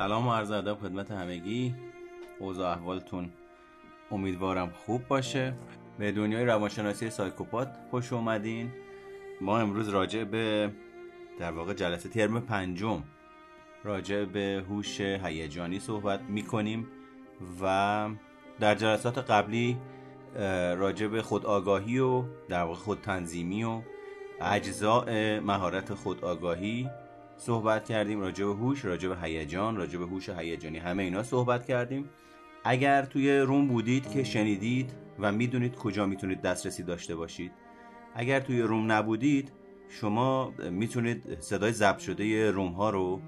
[0.00, 1.74] سلام و عرض ادب خدمت همگی.
[2.38, 3.30] اوضاع احوالتون
[4.10, 5.54] امیدوارم خوب باشه.
[5.98, 8.70] به دنیای روانشناسی سایکوپات خوش اومدین.
[9.40, 10.70] ما امروز راجع به
[11.38, 13.02] در واقع جلسه ترم پنجم
[13.84, 16.86] راجع به هوش هیجانی صحبت می‌کنیم
[17.62, 18.08] و
[18.60, 19.78] در جلسات قبلی
[20.76, 23.80] راجع به خودآگاهی و در واقع خود تنظیمی و
[24.40, 26.90] اجزاء مهارت خودآگاهی
[27.40, 31.66] صحبت کردیم راجع به هوش راجع به هیجان راجع به هوش هیجانی همه اینا صحبت
[31.66, 32.08] کردیم.
[32.64, 37.52] اگر توی روم بودید که شنیدید و می‌دونید کجا می‌تونید دسترسی داشته باشید.
[38.14, 39.52] اگر توی روم نبودید
[39.88, 43.20] شما می‌تونید صدای ضبط شده روم ها رو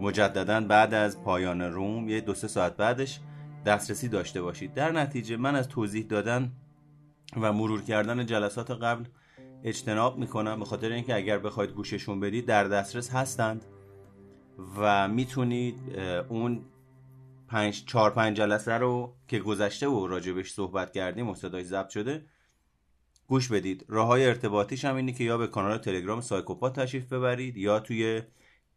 [0.00, 3.20] مجددا بعد از پایان روم یه دو سه ساعت بعدش
[3.66, 4.74] دسترسی داشته باشید.
[4.74, 6.52] در نتیجه من از توضیح دادن
[7.40, 9.04] و مرور کردن جلسات قبل
[9.64, 13.64] اجتناب می‌کنم به خاطر اینکه اگر بخواید گوششون بدید در دسترس هستند
[14.76, 16.64] و می‌تونید اون
[17.48, 22.26] پنج چهار پنج جلسه رو که گذشته و راجبش صحبت کردیم و صدای ضبط شده
[23.26, 23.84] گوش بدید.
[23.88, 28.22] راه های ارتباطیش هم اینه که یا به کانال تلگرام سایکوپاد تشریف ببرید یا توی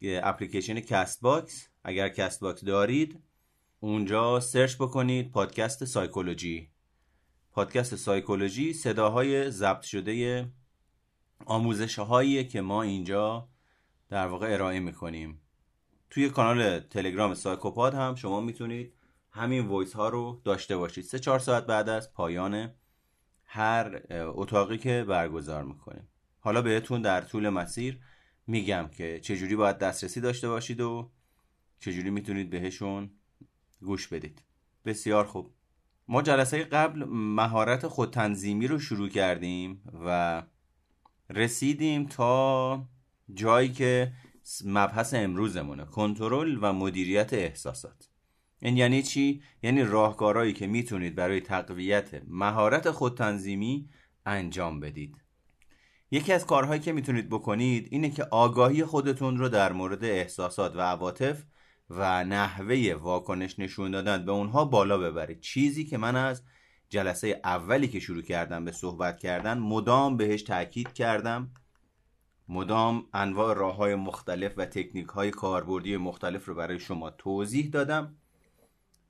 [0.02, 3.24] اپلیکیشن کست باکس اگر کست باکس دارید
[3.80, 6.70] اونجا search بکنید پادکست سایکولوژی.
[7.52, 10.46] پادکست سایکولوژی صداهای ضبط شده
[11.46, 13.50] آموزش هایی که ما اینجا
[14.10, 15.42] در واقع ارائه می‌کنیم.
[16.10, 18.94] توی کانال تلگرام سایکوپاد هم شما می‌تونید
[19.32, 21.04] همین voice ها رو داشته باشید.
[21.04, 22.72] سه چهار ساعت بعد از پایان
[23.44, 26.08] هر اتاقی که برگزار می‌کنیم.
[26.40, 28.00] حالا بهتون در طول مسیر
[28.48, 31.12] میگم که چجوری باید دسترسی داشته باشید و
[31.80, 33.12] چجوری می‌تونید بهشون
[33.82, 34.42] گوش بدید.
[34.86, 35.54] بسیار خوب.
[36.08, 40.44] ما جلسه قبل مهارت خودتنظیمی رو شروع کردیم و
[41.30, 42.88] رسیدیم تا
[43.34, 44.12] جایی که
[44.66, 45.86] مبحث امروزمونه.
[45.86, 48.10] کنترل و مدیریت احساسات.
[48.62, 53.90] این یعنی چی؟ یعنی راهکارهایی که می‌تونید برای تقویت مهارت خودتنظیمی
[54.26, 55.16] انجام بدید.
[56.12, 60.80] یکی از کارهایی که می‌تونید بکنید اینه که آگاهی خودتون رو در مورد احساسات و
[60.80, 61.44] عواطف
[61.90, 64.26] و نحوه واکنش نشون دادن.
[64.26, 65.40] به اونها بالا ببرید.
[65.40, 66.44] چیزی که من از
[66.90, 71.52] جلسه اولی که شروع کردم به صحبت کردن مدام بهش تاکید کردم.
[72.50, 78.16] مدام انواع راه های مختلف و تکنیک های کاربردی مختلف رو برای شما توضیح دادم.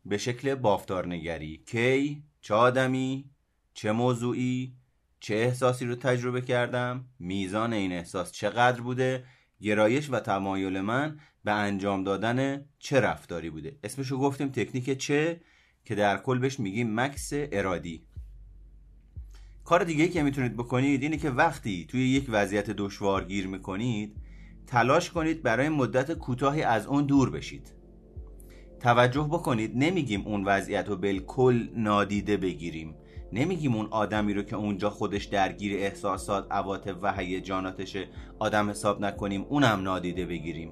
[0.05, 3.29] به شکل بافتارنگری کی چه آدمی
[3.73, 4.73] چه موضوعی
[5.19, 9.25] چه احساسی رو تجربه کردم میزان این احساس چقدر بوده
[9.61, 13.79] گرایش و تمایل من به انجام دادن چه رفتاری بوده.
[13.83, 15.41] اسمشو گفتیم تکنیک چه؟
[15.85, 18.03] که در کل بهش میگیم مکس ارادی.
[19.63, 24.15] کار دیگه که می‌تونید بکنید اینه که وقتی توی یک وضعیت دشوار گیر می‌کنید
[24.67, 27.73] تلاش کنید برای مدت کوتاهی از اون دور بشید.
[28.79, 32.95] توجه بکنید نمیگیم اون وضعیت رو بالکل نادیده بگیریم.
[33.33, 38.07] نمیگیم اون آدمی رو که اونجا خودش درگیر احساسات عواطف و هیجاناتشه
[38.39, 40.71] آدم حساب نکنیم اونم نادیده بگیریم.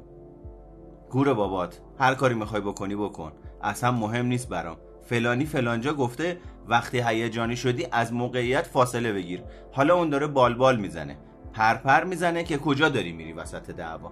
[1.09, 3.31] گور بابات هر کاری می‌خوای بکنی بکن.
[3.61, 4.77] اصلا مهم نیست برام.
[5.05, 6.37] فلانی فلانجا گفته
[6.67, 9.43] وقتی هیجانی شدی از موقعیت فاصله بگیر.
[9.71, 11.17] حالا اون داره بالبال می‌زنه.
[11.53, 14.11] پرپر می‌زنه که کجا داری میری وسط دعوا.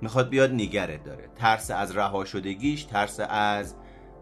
[0.00, 1.28] می‌خواد بیاد نیگرت داره.
[1.36, 3.74] ترس از رها شدگیش ترس از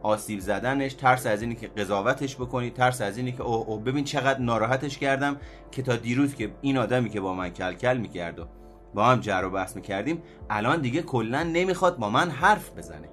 [0.03, 4.05] آسیب زدنش ترس از اینی که قضاوتش بکنی ترس از اینی که اوه, اوه ببین
[4.05, 5.37] چقدر ناراحتش کردم
[5.71, 8.47] که تا دیروز که این آدمی که با من کلکل می‌کرد و
[8.95, 13.09] با هم جر و بحث می‌کردیم الان دیگه کلا نمی‌خواد با من حرف بزنه.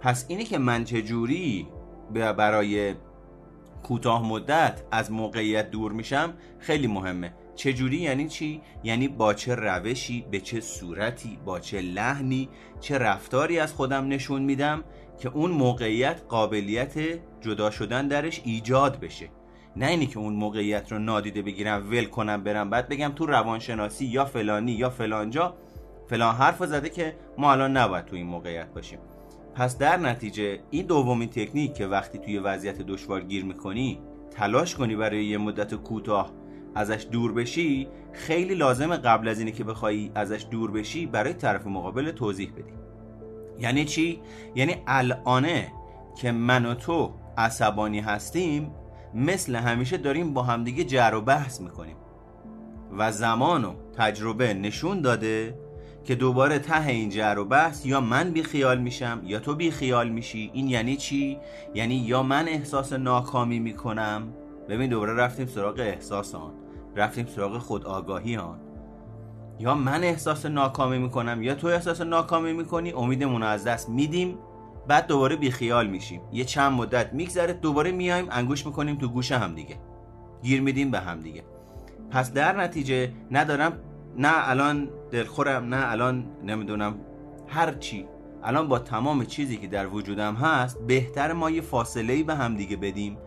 [0.00, 1.68] پس اینی که من چجوری
[2.12, 2.94] برای
[3.82, 7.32] کوتاه مدت از موقعیت دور میشم خیلی مهمه.
[7.56, 12.48] چجوری؟ یعنی چی؟ یعنی با چه روشی به چه صورتی با چه لحنی
[12.80, 14.84] چه رفتاری از خودم نشون میدم
[15.18, 16.94] که اون موقعیت قابلیت
[17.40, 19.28] جدا شدن درش ایجاد بشه.
[19.76, 24.04] نه اینی که اون موقعیت رو نادیده بگیرم ول کنم برم بعد بگم تو روانشناسی
[24.04, 25.54] یا فلانی یا فلانجا
[26.06, 28.98] فلان حرف زده که ما الان نباید تو این موقعیت باشیم.
[29.54, 34.96] پس در نتیجه این دومین تکنیک که وقتی توی وضعیت دشوار گیر می‌کنی تلاش کنی
[34.96, 36.32] برای یه مدت کوتاه
[36.74, 41.66] ازش دور بشی خیلی لازمه قبل از اینه که بخوای ازش دور بشی برای طرف
[41.66, 42.72] مقابل توضیح بدی.
[43.58, 44.20] یعنی چی؟
[44.54, 45.72] یعنی الانه
[46.16, 48.70] که من و تو عصبانی هستیم
[49.14, 51.96] مثل همیشه داریم با همدیگه جر و بحث می‌کنیم
[52.98, 55.58] و زمان و تجربه نشون داده
[56.04, 59.70] که دوباره ته این جر و بحث یا من بی خیال میشم یا تو بی
[59.70, 60.50] خیال میشی.
[60.54, 61.38] این یعنی چی؟
[61.74, 64.22] یعنی یا من احساس ناکامی می‌کنم؟
[64.68, 66.52] ببین دوباره رفتیم سراغ احساس آن.
[66.96, 68.60] رفتیم سراغ خود آگاهی آن.
[69.58, 74.38] یا من احساس ناکامی می‌کنم یا تو احساس ناکامی می‌کنی؟ امیدمون از دست میدیم.
[74.88, 76.20] بعد دوباره بیخیال میشیم.
[76.32, 79.76] یه چند مدت میگذره دوباره میایم انگوش می‌کنیم تو گوش هم دیگه.
[80.42, 81.44] گیر میدیم به هم دیگه.
[82.10, 83.72] پس در نتیجه ندارم
[84.18, 86.94] نه الان دلخورم نه الان نمی‌دونم
[87.48, 88.06] هر چی.
[88.42, 92.76] الان با تمام چیزی که در وجودم هست بهتر ما یه فاصله به هم دیگه
[92.76, 93.18] بدیم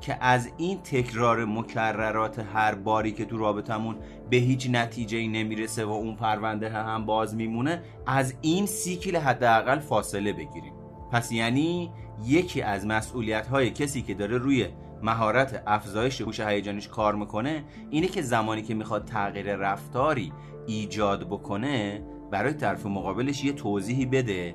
[0.00, 3.96] که از این تکرار مکررات هر باری که تو رابطمون
[4.30, 9.78] به هیچ نتیجه ای نمی‌رسه و اون پرونده هم باز میمونه از این سیکل حداقل
[9.78, 10.72] فاصله بگیریم.
[11.12, 11.92] پس یعنی
[12.26, 14.66] یکی از مسئولیت های کسی که داره روی
[15.02, 20.32] مهارت افزایش هوش هیجانیش کار می‌کنه اینه که زمانی که می‌خواد تغییر رفتاری
[20.68, 24.54] ایجاد بکنه برای طرف مقابلش یه توضیحی بده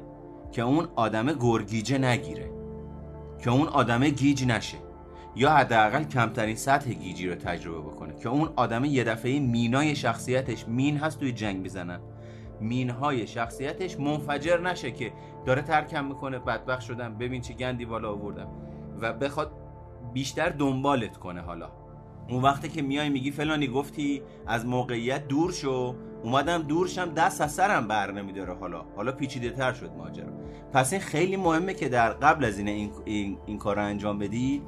[0.52, 2.52] که اون آدم گرگیجه نگیره
[3.44, 4.78] که اون آدم گیج نشه
[5.36, 10.68] یا حداقل کمترین سطح گیجی رو تجربه بکنه که اون آدم یه دفعه مینای شخصیتش
[10.68, 12.00] مین هست توی جنگ می‌زنن.
[12.62, 15.14] مینهای شخصیتش منفجر نشه که
[15.46, 18.48] داره ترکم می‌کنه بدبخت شدم ببین چه گندی بالا آوردم
[19.02, 19.52] و بخواد
[20.14, 21.83] بیشتر دنبالت کنه حالا.
[22.30, 25.96] اون وقتی که میای میگی فلانی گفتی از موقعیت دور شو.
[26.24, 28.86] اومدم دورشم دست از سرم بر نمیداره حالا.
[28.96, 30.34] حالا پیچیده تر شد ماجرا.
[30.74, 34.20] پس این خیلی مهمه که در قبل از این این, این, این کار رو انجام
[34.20, 34.62] بدی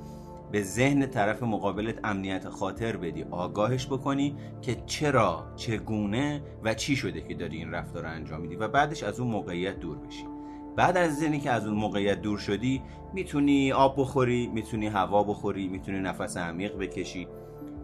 [0.52, 3.24] به ذهن طرف مقابلت امنیت خاطر بدی.
[3.24, 8.56] آگاهش بکنی که چرا چگونه و چی شده که داری این رفتار رو انجام میدی
[8.56, 10.26] و بعدش از اون موقعیت دور بشی.
[10.76, 12.82] بعد از اینی که از اون موقعیت دور شدی
[13.14, 17.28] می‌تونی آب بخوری می‌تونی هوا بخوری می‌تونی نفس عمیق بکشی.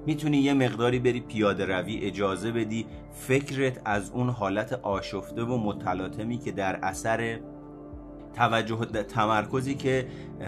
[0.06, 6.38] می‌تونی یه مقداری بری پیاده روی اجازه بدی فکرت از اون حالت آشفته و متلاطمی
[6.38, 7.40] که در اثر
[8.34, 10.08] توجه تمرکزی که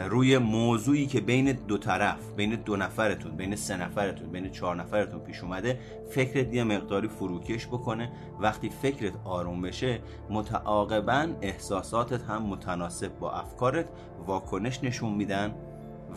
[0.10, 5.20] روی موضوعی که بین دو طرف بین دو نفرتون بین سه نفرتون بین چهار نفرتون
[5.20, 5.80] پیش اومده
[6.10, 8.12] فکرت یه مقداری فروکش بکنه.
[8.40, 10.00] وقتی فکرت آروم بشه
[10.30, 13.90] متعاقبا احساساتت هم متناسب با افکارت
[14.28, 15.56] واکنش نشون میدن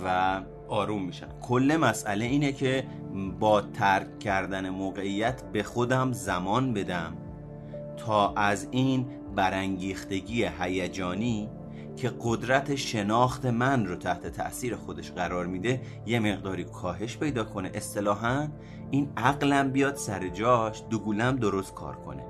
[0.05, 2.85] و آروم میشن کل مسئله اینه که
[3.41, 7.17] با ترک کردن موقعیت به خودم زمان بدم
[7.97, 11.49] تا از این برانگیختگی هیجانی
[11.97, 17.71] که قدرت شناخت من رو تحت تاثیر خودش قرار میده یه مقداری کاهش پیدا کنه.
[17.75, 18.49] اصطلاحا
[18.91, 22.23] این عقلم بیاد سر جاش دوگولم درست کار کنه.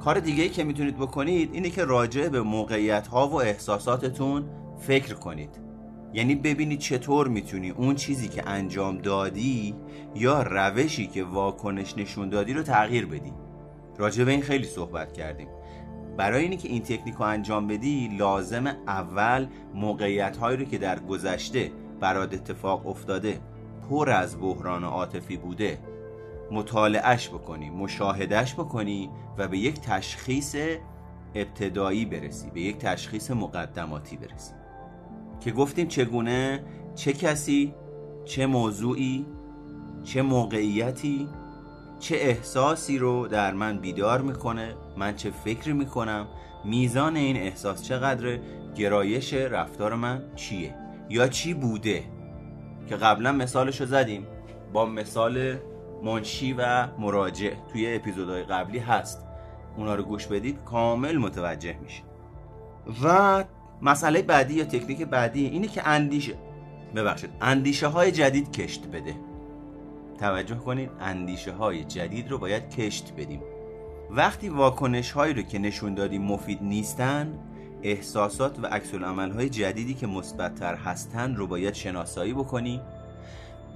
[0.00, 4.44] کار دیگه ای که می‌تونید بکنید اینه که راجع به موقعیت ها و احساساتتون
[4.78, 5.61] فکر کنید.
[6.12, 9.74] یعنی ببینید چطور می‌تونی اون چیزی که انجام دادی
[10.14, 13.32] یا روشی که واکنش نشون دادی رو تغییر بدی.
[13.98, 15.48] راجع به این خیلی صحبت کردیم.
[16.16, 21.72] برای اینکه این تکنیک رو انجام بدی لازم اول موقعیت هایی رو که در گذشته
[22.00, 23.40] برات اتفاق افتاده
[23.90, 25.78] پر از بحران عاطفی بوده
[26.50, 30.56] مطالعهش بکنی مشاهدهش بکنی و به یک تشخیص
[31.34, 34.61] ابتدایی برسی به یک تشخیص مقدماتی برسی.
[35.44, 37.74] که گفتیم چگونه چه کسی
[38.24, 39.26] چه موضوعی
[40.04, 41.28] چه موقعیتی
[41.98, 46.26] چه احساسی رو در من بیدار می‌کنه من چه فکری می‌کنم
[46.64, 48.38] میزان این احساس چقدر
[48.74, 50.74] گرایش رفتار من چیه؟
[51.10, 52.04] یا چی بوده؟
[52.88, 54.26] که قبلا مثالش رو زدیم.
[54.72, 55.56] با مثال
[56.04, 59.26] منشی و مراجع توی اپیزودهای قبلی هست.
[59.76, 62.02] اونا رو گوش بدید کامل متوجه میشه.
[63.04, 63.44] و
[63.82, 66.34] مسئله بعدی یا تکنیک بعدی اینه که اندیشه
[66.94, 69.14] ببخشید اندیشه های جدید کشت بده.
[70.18, 73.40] توجه کنید اندیشه های جدید رو باید کشت بدیم.
[74.10, 77.38] وقتی واکنش هایی رو که نشون دادیم مفید نیستن
[77.82, 78.94] احساسات و عکس
[79.34, 82.80] های جدیدی که مثبتتر هستن رو باید شناسایی بکنی.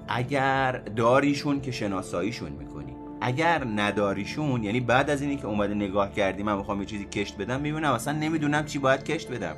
[0.09, 2.97] اگر داریشون که شناساییشون می‌کنی.
[3.21, 7.37] اگر نداریشون یعنی بعد از اینی که اومده نگاه کردی من می‌خوام یه چیزی کشت
[7.37, 9.57] بدم می‌بینم اصلا نمی‌دونم چی باید کشت بدم.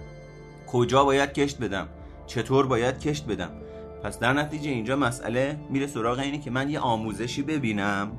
[0.72, 1.88] کجا باید کشت بدم؟
[2.26, 3.50] چطور باید کشت بدم؟
[4.02, 8.12] پس در نتیجه اینجا مسئله میره سراغ اینه که من یه آموزشی ببینم.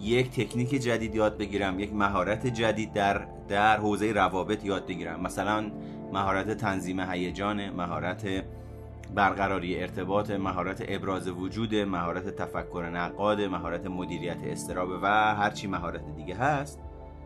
[0.00, 5.20] یک تکنیک جدید یاد بگیرم یک مهارت جدید در در حوزه روابط یاد بگیرم.
[5.20, 5.70] مثلا
[6.12, 8.26] مهارت تنظیم هیجان مهارت
[9.14, 16.34] برقراری ارتباط مهارت ابراز وجود مهارت تفکر نقاد مهارت مدیریت استراب و هرچی مهارت دیگه
[16.34, 16.80] هست.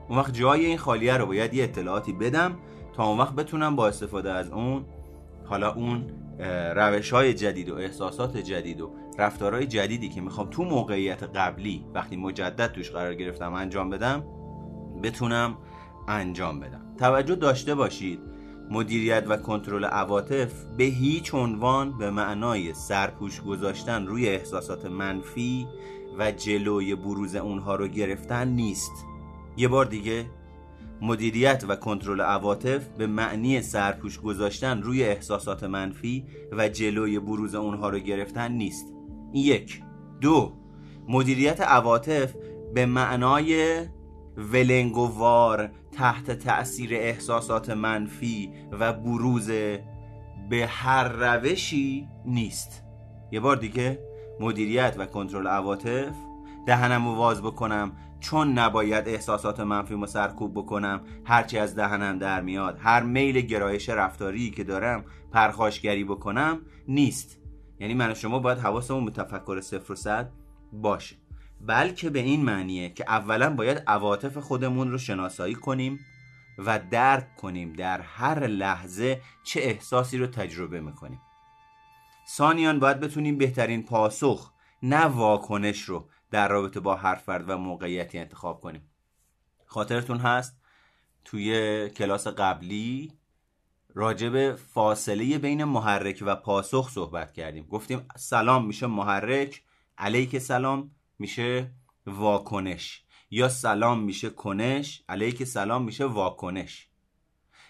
[0.09, 2.57] اون وقت جای این خالیه رو باید یه اطلاعاتی بدم
[2.97, 4.85] تا اون وقت بتونم با استفاده از اون
[5.45, 6.05] حالا اون
[6.77, 12.17] روش های جدید و احساسات جدید و رفتارهای جدیدی که می‌خوام تو موقعیت قبلی وقتی
[12.17, 14.25] مجدد توش قرار گرفتم انجام بدم
[15.03, 15.57] بتونم
[16.09, 16.81] انجام بدم.
[16.99, 18.21] توجه داشته باشید
[18.71, 25.67] مدیریت و کنترل عواطف به هیچ عنوان به معنای سرپوش گذاشتن روی احساسات منفی
[26.19, 28.93] و جلوی بروز اونها رو گرفتن نیست.
[29.57, 30.27] یه بار دیگه
[31.03, 37.89] مدیریت و کنترل عواطف به معنی سرپوش گذاشتن روی احساسات منفی و جلوی بروز اونها
[37.89, 38.93] رو گرفتن نیست.
[39.33, 39.83] یک.
[40.21, 40.53] دو.
[41.09, 42.35] مدیریت عواطف
[42.75, 43.81] به معنای
[44.37, 49.51] ولنگووار تحت تأثیر احساسات منفی و بروز
[50.51, 52.83] به هر روشی نیست.
[53.33, 53.99] یه بار دیگه
[54.41, 56.15] مدیریت و کنترل عواطف
[56.67, 57.93] دهنم رو واز بکنم
[58.25, 63.89] چون نباید احساسات منفی رو سرکوب بکنم هرچی از دهنم در میاد هر میل گرایش
[63.89, 67.39] رفتاری که دارم پرخاشگری بکنم نیست.
[67.81, 70.31] یعنی من و شما باید حواسمون به تفکر صفر و صد
[70.73, 71.17] باشه.
[71.61, 76.01] بلکه به این معنیه که اولا باید عواطف خودمون رو شناسایی کنیم
[76.59, 81.21] و درک کنیم در هر لحظه چه احساسی رو تجربه می‌کنیم.
[82.29, 84.53] ثانیان باید بتونیم بهترین پاسخ
[84.83, 88.91] نه واکنش رو در رابطه با هر فرد و موقعیتی انتخاب کنیم.
[89.67, 90.61] خاطرتون هست
[91.25, 93.13] توی کلاس قبلی
[93.95, 97.67] راجب فاصله بین محرک و پاسخ صحبت کردیم.
[97.67, 99.63] گفتیم سلام میشه محرک
[99.99, 101.71] علیک سلام میشه
[102.07, 103.05] واکنش.
[103.31, 106.89] یا سلام میشه کنش علیک سلام میشه واکنش.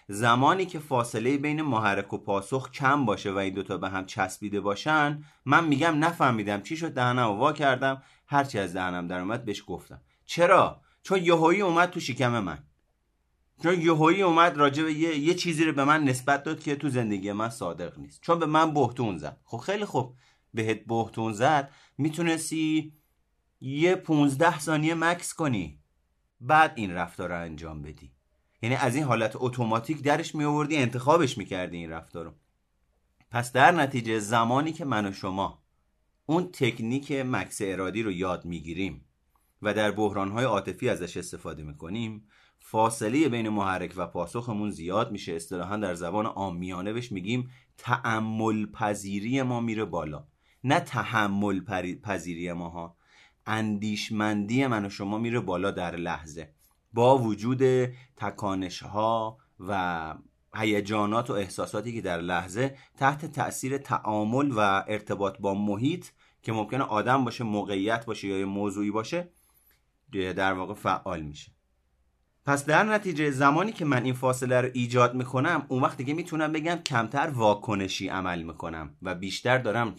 [0.07, 4.61] زمانی که فاصله بین محرک و پاسخ کم باشه و این دوتا به هم چسبیده
[4.61, 8.03] باشن من میگم نفهمیدم چی شد دهنم وا کردم.
[8.25, 10.01] هرچی از دهنم در اومد بهش گفتم.
[10.25, 12.63] چرا؟ چون یهویی اومد تو شکم من.
[13.63, 16.89] چون یهویی اومد راجع به یه،, یه چیزی رو به من نسبت داد که تو
[16.89, 18.21] زندگی من صادق نیست.
[18.21, 19.37] چون به من بهتون زد.
[19.43, 20.15] خب خیلی خوب.
[20.53, 21.71] بهت بهتون زد.
[21.97, 22.93] می‌تونستی
[23.61, 25.79] یه 15 ثانیه مکس کنی.
[26.41, 28.11] بعد این رفتار رو انجام بدی.
[28.61, 32.31] یعنی از این حالت اتوماتیک درش می آوردی انتخابش می‌کردی این رفتار رو.
[33.31, 35.64] پس در نتیجه زمانی که من و شما
[36.25, 39.05] اون تکنیک مکس ارادی رو یاد می‌گیریم
[39.61, 42.27] و در بحرانهای عاطفی ازش استفاده می‌کنیم.
[42.59, 45.33] فاصله بین محرک و پاسخمون زیاد میشه.
[45.33, 50.27] اصطلاحا در زبان آمیانه بهش میگیم تعمل پذیری ما میره بالا.
[50.63, 51.59] نه تحمل
[52.03, 52.97] پذیری ماها.
[53.45, 56.53] اندیشمندی من و شما میره بالا در لحظه.
[56.93, 57.85] با وجود
[58.17, 60.15] تکانش ها و
[60.55, 66.05] هیجانات و احساساتی که در لحظه تحت تاثیر تعامل و ارتباط با محیط
[66.43, 69.29] که ممکنه آدم باشه موقعیت باشه یا موضوعی باشه
[70.11, 71.51] در واقع فعال میشه.
[72.45, 76.51] پس در نتیجه زمانی که من این فاصله رو ایجاد می‌کنم اون وقت دیگه می‌تونم
[76.51, 79.95] بگم کمتر واکنشی عمل می‌کنم و بیشتر دارم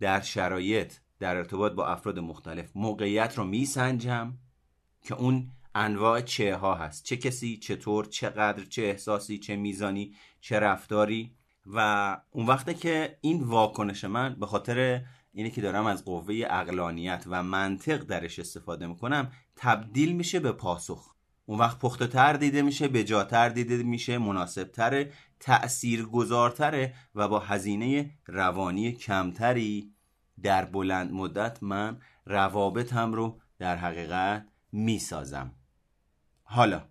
[0.00, 4.32] در شرایط در ارتباط با افراد مختلف موقعیت رو میسنجم
[5.02, 7.04] که اون انواع چه ها هست.
[7.04, 11.34] چه کسی چطور چقدر چه احساسی چه میزانی چه رفتاری.
[11.66, 17.24] و اون وقته که این واکنش من به خاطر اینه که دارم از قوه اقلانیت
[17.26, 21.14] و منطق درش استفاده می‌کنم تبدیل میشه به پاسخ.
[21.46, 27.28] اون وقت پخته تر دیده میشه به جاتر دیده میشه مناسب تره تأثیر گذارتره و
[27.28, 29.92] با هزینه روانی کمتری
[30.42, 35.57] در بلند مدت من روابطم رو در حقیقت می‌سازم.
[36.50, 36.82] حالا.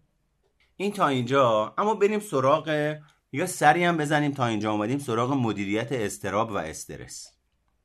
[0.76, 2.98] این تا اینجا اما بریم سراغ
[3.32, 7.32] یا سری هم بزنیم تا اینجا اومدیم سراغ مدیریت استراب و استرس.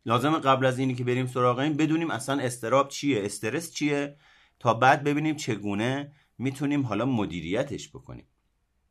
[0.06, 4.16] لازم قبل از اینی که بریم سراغ این بدونیم اصلا استراب چیه استرس چیه؟
[4.58, 8.26] تا بعد ببینیم چگونه می‌تونیم حالا مدیریتش بکنیم.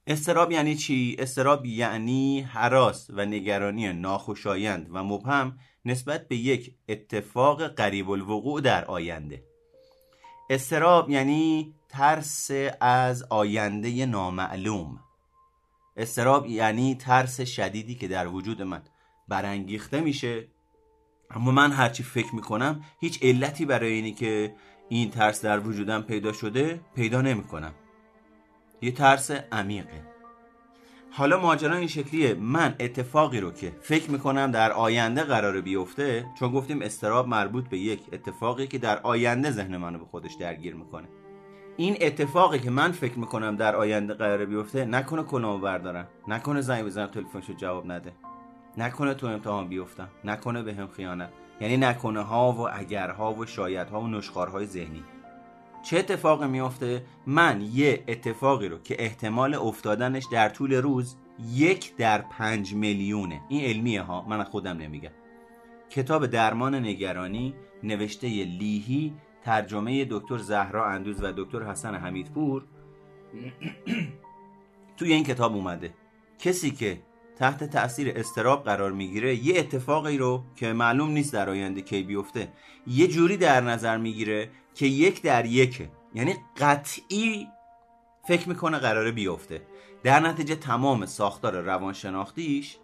[0.08, 7.68] استراب یعنی چی؟ استراب یعنی حراس و نگرانی ناخوشایند و مبهم نسبت به یک اتفاق
[7.68, 9.44] قریب الوقوع در آینده.
[10.50, 15.00] استراب یعنی ترس از آینده نامعلوم.
[15.98, 18.82] استراب یعنی ترس شدیدی که در وجود من
[19.28, 20.48] برانگیخته میشه.
[21.32, 24.56] اما من هرچی فکر می‌کنم هیچ علتی برای اینی که
[24.90, 27.74] این ترس در وجودم پیدا شده پیدا نمی‌کنم.
[28.82, 30.04] یه ترس عمیقه.
[31.12, 32.34] حالا ماجرا این شکلیه.
[32.34, 37.78] من اتفاقی رو که فکر می‌کنم در آینده قرار بیفته چون گفتیم استراب مربوط به
[37.78, 41.08] یک اتفاقی که در آینده ذهن منو به خودش درگیر می‌کنه.
[41.78, 46.86] این اتفاقی که من فکر می‌کنم در آینده قرار بیفته نکنه کلامو بردارم نکنه زنگ
[46.86, 48.14] بزنم تلفنشو جواب نده.
[48.78, 51.30] نکنه تو امتحان بیفتم نکنه به هم خیانت.
[51.62, 55.04] یعنی نکنه ها و اگرها و شایدها و نشخارهای ذهنی.
[55.84, 61.16] چه اتفاقی میفته من یه اتفاقی رو که احتمال افتادنش در طول روز
[61.54, 63.42] یک در پنج میلیونه.
[63.50, 65.12] این علمیه ها من خودم نمیگم.
[65.90, 72.64] کتاب درمان نگرانی نوشته لیهی ترجمه دکتر زهرا اندوز و دکتر حسن حمیدپور
[74.98, 75.94] توی این کتاب اومده.
[76.40, 77.02] کسی که
[77.36, 82.52] تحت تاثیر استراب قرار می‌گیره یه اتفاقی رو که معلوم نیست در آینده کی بیفته
[82.88, 85.90] یه جوری در نظر می‌گیره که یک در یکه.
[86.14, 87.48] یعنی قطعی
[88.28, 89.62] فکر می‌کنه قراره بیفته.
[90.04, 92.78] در نتیجه تمام ساختار روانشناختیش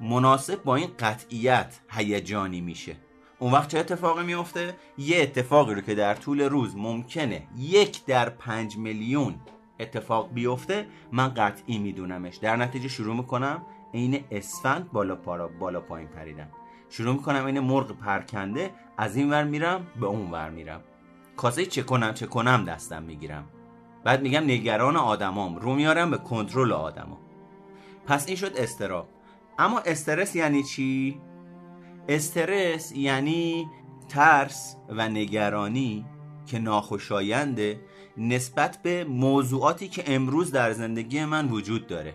[0.00, 2.96] مناسب با این قطعیت هیجانی میشه.
[3.40, 8.28] اون وقت چه اتفاقی میفته؟ یه اتفاقی رو که در طول روز ممکنه یک در
[8.28, 9.34] پنج میلیون
[9.80, 12.36] اتفاق بیفته من قطعی میدونمش.
[12.36, 13.62] در نتیجه شروع می‌کنم
[13.94, 16.48] عین اسفند بالا پارا بالا پایین پریدن.
[16.88, 20.80] شروع می‌کنم این مرغ پرکنده از این ور میرم به اون ور میرم.
[21.36, 23.44] کاسه چه کنم چه کنم دستم می‌گیرم.
[24.04, 27.18] بعد میگم نگران آدمام رو میارم به کنترل آدما.
[28.06, 29.08] پس این شد استراب.
[29.58, 31.20] اما استرس یعنی چی؟
[32.08, 33.66] استرس یعنی
[34.08, 36.06] ترس و نگرانی
[36.46, 37.80] که ناخوشاینده
[38.16, 42.14] نسبت به موضوعاتی که امروز در زندگی من وجود داره.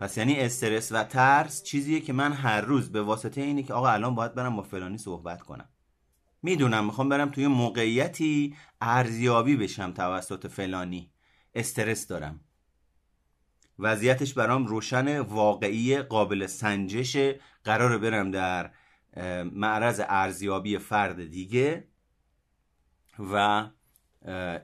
[0.00, 3.88] پس یعنی استرس و ترس چیزیه که من هر روز به واسطه اینه که آقا
[3.88, 5.68] الان باید برم با فلانی صحبت کنم.
[6.42, 11.10] می‌دونم می‌خوام برم توی موقعیتی ارزیابی بشم توسط فلانی.
[11.54, 12.40] استرس دارم.
[13.78, 17.16] وضعیتش برام روشن واقعی قابل سنجش
[17.64, 18.70] قرار برم در
[19.44, 21.88] معرض ارزیابی فرد دیگه
[23.18, 23.66] و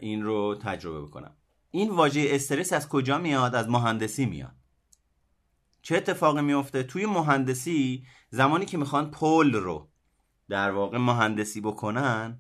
[0.01, 1.37] این رو تجربه بکنم.
[1.71, 4.57] این واژه استرس از کجا میاد؟ از مهندسی میاد.
[5.83, 9.91] چه اتفاقی میفته؟ توی مهندسی زمانی که می‌خوان پل رو
[10.49, 12.39] در واقع مهندسی بکنن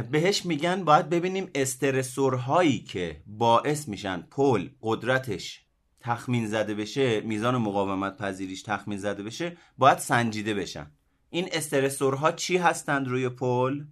[0.00, 5.62] بهش میگن باید ببینیم استرسورهایی که باعث میشن پل قدرتش
[6.00, 10.90] تخمین زده بشه میزان مقاومت پذیریش تخمین زده بشه باید سنجیده بشن.
[11.30, 13.84] این استرسورها چی هستند روی پل؟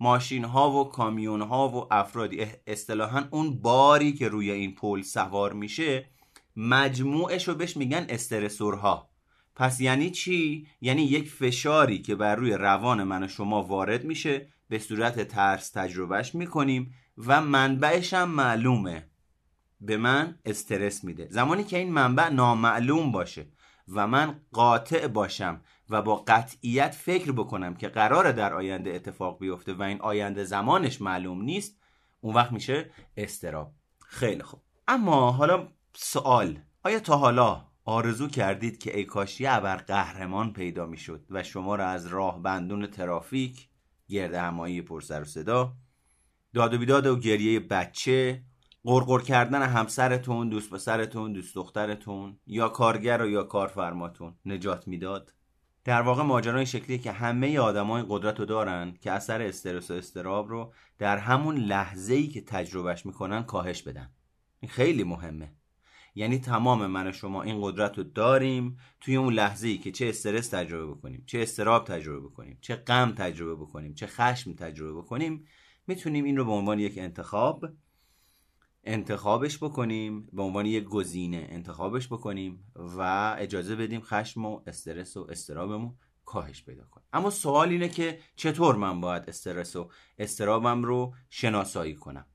[0.00, 2.46] ماشین ها و کامیون ها و افرادی.
[2.66, 6.06] اصطلاحا اون باری که روی این پل سوار میشه
[6.56, 9.10] مجموعش رو بهش میگن استرسورها.
[9.54, 14.48] پس یعنی چی؟ یعنی یک فشاری که بر روی روان من و شما وارد میشه
[14.72, 19.10] به صورت ترس تجربهش می‌کنیم و منبعش هم معلومه.
[19.80, 21.28] به من استرس میده.
[21.30, 23.46] زمانی که این منبع نامعلوم باشه
[23.88, 29.74] و من قاطع باشم و با قطعیت فکر بکنم که قرار در آینده اتفاق بیفته
[29.74, 31.80] و این آینده زمانش معلوم نیست
[32.20, 33.72] اون وقت میشه استراب.
[34.00, 34.60] خیلی خوب.
[34.88, 41.26] اما حالا سوال آیا تا حالا آرزو کردید که ای کاشی ابر قهرمان پیدا می‌شد
[41.30, 43.68] و شما را از راه بندون ترافیک
[44.12, 45.76] گرد همایی پرسر و صدا.
[46.54, 48.42] داد و بیداد و گریه بچه.
[48.84, 55.34] قرقر کردن همسرتون دوست پسرتون دوست دخترتون یا کارگر و یا کارفرماتون نجات می‌داد.
[55.84, 59.94] در واقع ماجرا این شکلیه که همه آدمای قدرت رو دارن که اثر استرس و
[59.94, 64.10] استراب رو در همون لحظه ای که تجربهش می‌کنن کاهش بدن.
[64.60, 65.54] این خیلی مهمه.
[66.14, 70.08] یعنی تمام من و شما این قدرت رو داریم توی اون لحظه ای که چه
[70.08, 75.44] استرس تجربه بکنیم چه استراب تجربه بکنیم چه غم تجربه بکنیم چه خشم تجربه بکنیم
[75.86, 77.64] می‌تونیم این رو به عنوان یک انتخاب
[78.84, 85.26] انتخابش بکنیم به عنوان یک گزینه انتخابش بکنیم و اجازه بدیم خشم و استرس و
[85.30, 85.94] استرابمون
[86.24, 91.94] کاهش پیدا کنیم اما سوال اینه که چطور من باید استرس و استرابم رو شناسایی
[91.94, 92.26] کنم؟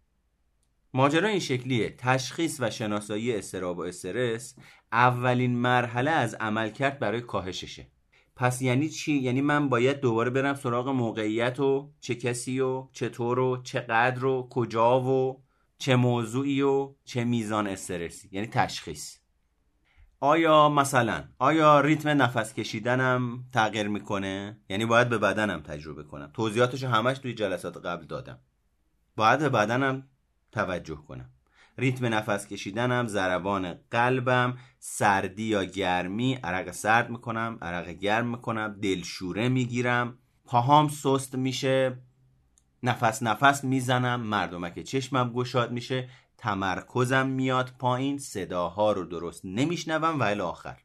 [0.93, 1.95] ماجرا این شکلیه.
[1.97, 4.55] تشخیص و شناسایی استراب و استرس
[4.91, 7.87] اولین مرحله از عملکرد برای کاهششه.
[8.35, 13.39] پس یعنی چی؟ یعنی من باید دوباره برم سراغ موقعیت و چه کسی و چطور
[13.39, 15.43] و چقدر و کجا و
[15.77, 18.29] چه موضوعی و چه میزان استرسی.
[18.31, 19.17] یعنی تشخیص.
[20.19, 26.31] آیا مثلا آیا ریتم نفس کشیدنم تغییر می‌کنه؟ یعنی باید به بدنم تجربه کنم.
[26.33, 28.39] توضیحاتش همش توی جلسات قبل دادم.
[29.15, 30.09] باید به بدنم
[30.51, 31.29] توجه کنم.
[31.77, 39.49] ریتم نفس کشیدنم ضربان قلبم سردی یا گرمی عرق سرد می‌کنم عرق گرم می‌کنم دلشوره
[39.49, 40.17] می‌گیرم.
[40.45, 41.97] پاهام سست میشه
[42.83, 50.41] نفس نفس می‌زنم مردمک چشمم گشاد میشه تمرکزم میاد پایین صداها رو درست نمیشنوم و
[50.41, 50.77] آخر.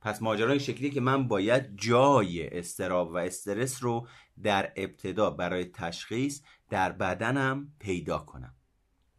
[0.00, 4.08] پس ماجرای شکلی که من باید جای استراب و استرس رو
[4.42, 8.54] در ابتدا برای تشخیص در بدنم پیدا کنم.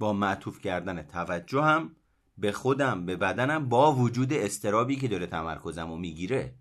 [0.01, 1.95] با معطوف کردن توجهم
[2.37, 6.55] به خودم به بدنم با وجود استرابی که داره تمرکزم رو می‌گیره.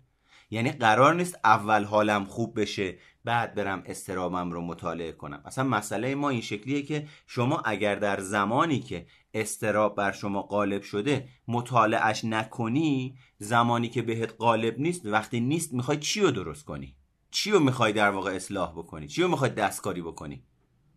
[0.49, 5.41] یعنی قرار نیست اول حالم خوب بشه بعد برم استرابم رو مطالعه کنم.
[5.45, 10.81] اصلا مسئله ما این شکلیه که شما اگر در زمانی که استراب بر شما غالب
[10.81, 16.95] شده مطالعهش نکنی زمانی که بهت غالب نیست وقتی نیست می‌خوای چی رو درست کنی؟
[17.31, 20.43] چی رو می‌خوای در واقع اصلاح بکنی؟ چی رو می‌خوای دستکاری بکنی؟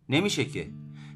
[0.09, 0.71] نمیشه که.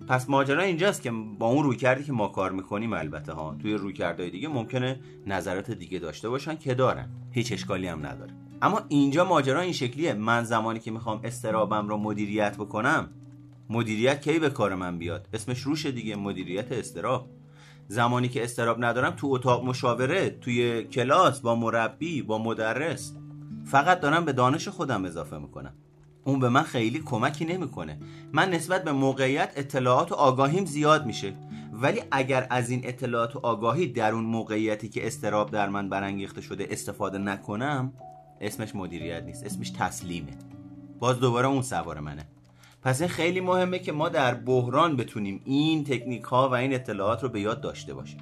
[0.10, 3.56] پس ماجرا اینجاست که با اون روی کردی که ما کار می‌کنیم البته ها.
[3.62, 7.10] توی روی کردهای دیگه ممکنه نظرات دیگه داشته باشن که دارن.
[7.32, 8.34] هیچ اشکالی هم نداره.
[8.62, 10.14] اما اینجا ماجرا این شکلیه.
[10.14, 13.10] من زمانی که می‌خوام استرابم رو مدیریت بکنم
[13.70, 17.30] مدیریت کی به کار من بیاد؟ اسمش روش دیگه مدیریت استراب.
[17.88, 23.14] زمانی که استراب ندارم تو اتاق مشاوره توی کلاس با مربی با مدرس.
[23.66, 25.74] فقط دارم به دانش خودم اضافه می‌کنم.
[26.24, 27.98] اون به من خیلی کمکی نمی‌کنه.
[28.34, 31.34] من نسبت به موقعیت اطلاعات و آگاهیم زیاد میشه.
[31.74, 36.42] ولی اگر از این اطلاعات و آگاهی در اون موقعیتی که استراب در من برانگیخته
[36.42, 37.94] شده استفاده نکنم
[38.42, 40.32] اسمش مدیریت نیست اسمش تسلیمه.
[41.00, 42.26] باز دوباره اون سوار منه.
[42.82, 47.24] پس این خیلی مهمه که ما در بحران بتونیم این تکنیک ها و این اطلاعات
[47.24, 48.20] رو به یاد داشته باشیم.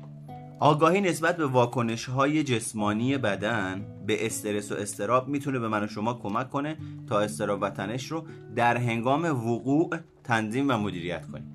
[0.60, 5.88] آگاهی نسبت به واکنش های جسمانی بدن به استرس و استراب می‌تونه به من و
[5.88, 6.78] شما کمک کنه
[7.10, 11.54] تا استراب و تنش رو در هنگام وقوع تنظیم و مدیریت کنیم.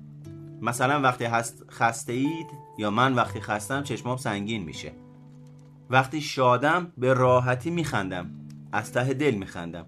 [0.61, 4.91] مثلا وقتی هست خسته اید یا من وقتی خستم چشمام سنگین میشه.
[5.89, 8.29] وقتی شادم به راحتی میخندم
[8.71, 9.85] از ته دل میخندم.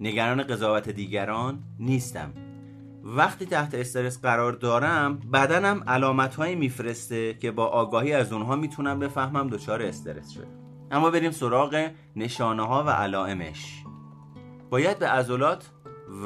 [0.00, 2.43] نگران قضاوت دیگران نیستم.
[3.06, 8.98] وقتی تحت استرس قرار دارم بدنم علامت هایی میفرسته که با آگاهی از اونها می‌تونم
[8.98, 10.46] بفهمم دچار استرس شده
[10.90, 13.84] اما بریم سراغ نشانه ها و علائمش.
[14.70, 15.70] باید به عضلات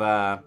[0.01, 0.39] و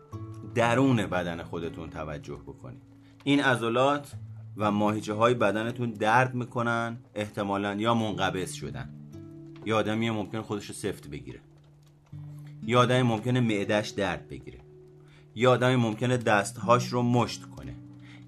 [0.56, 2.82] درون بدن خودتون توجه بکنید.
[3.24, 4.12] این عضلات
[4.58, 8.90] و ماهیچه های بدنتون درد می‌کنن احتمالا یا منقبض شدن.
[9.66, 11.40] یا آدمی ممکن خودش رو سفت بگیره.
[12.64, 14.61] یا آدمی ممکنه معدش درد بگیره.
[15.36, 17.76] یا آدمی ممکنه دستهاش رو مشت کنه.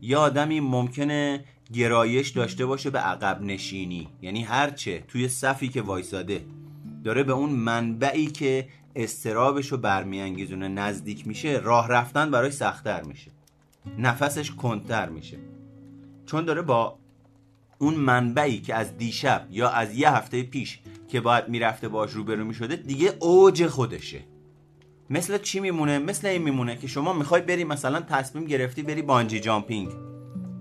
[0.02, 4.10] یا آدمی ممکنه گرایش داشته باشه به عقب نشینی.
[4.22, 6.46] یعنی هرچه توی صفی که وایساده
[7.04, 13.32] داره به اون منبعی که استرابش رو برمیانگیزونه نزدیک میشه راه رفتن برای سختتر میشه.
[13.98, 15.38] نفسش کندتر میشه.
[16.26, 16.98] چون داره با
[17.78, 22.46] اون منبعی که از دیشب یا از یه هفته پیش که باید می‌رفته باش روبرو
[22.46, 24.20] می‌شده دیگه اوج خودشه.
[25.10, 29.40] مثل چی میمونه؟ مثل این میمونه که شما می‌خوای بری مثلا تصمیم گرفتی بری بانجی
[29.40, 29.90] جامپینگ.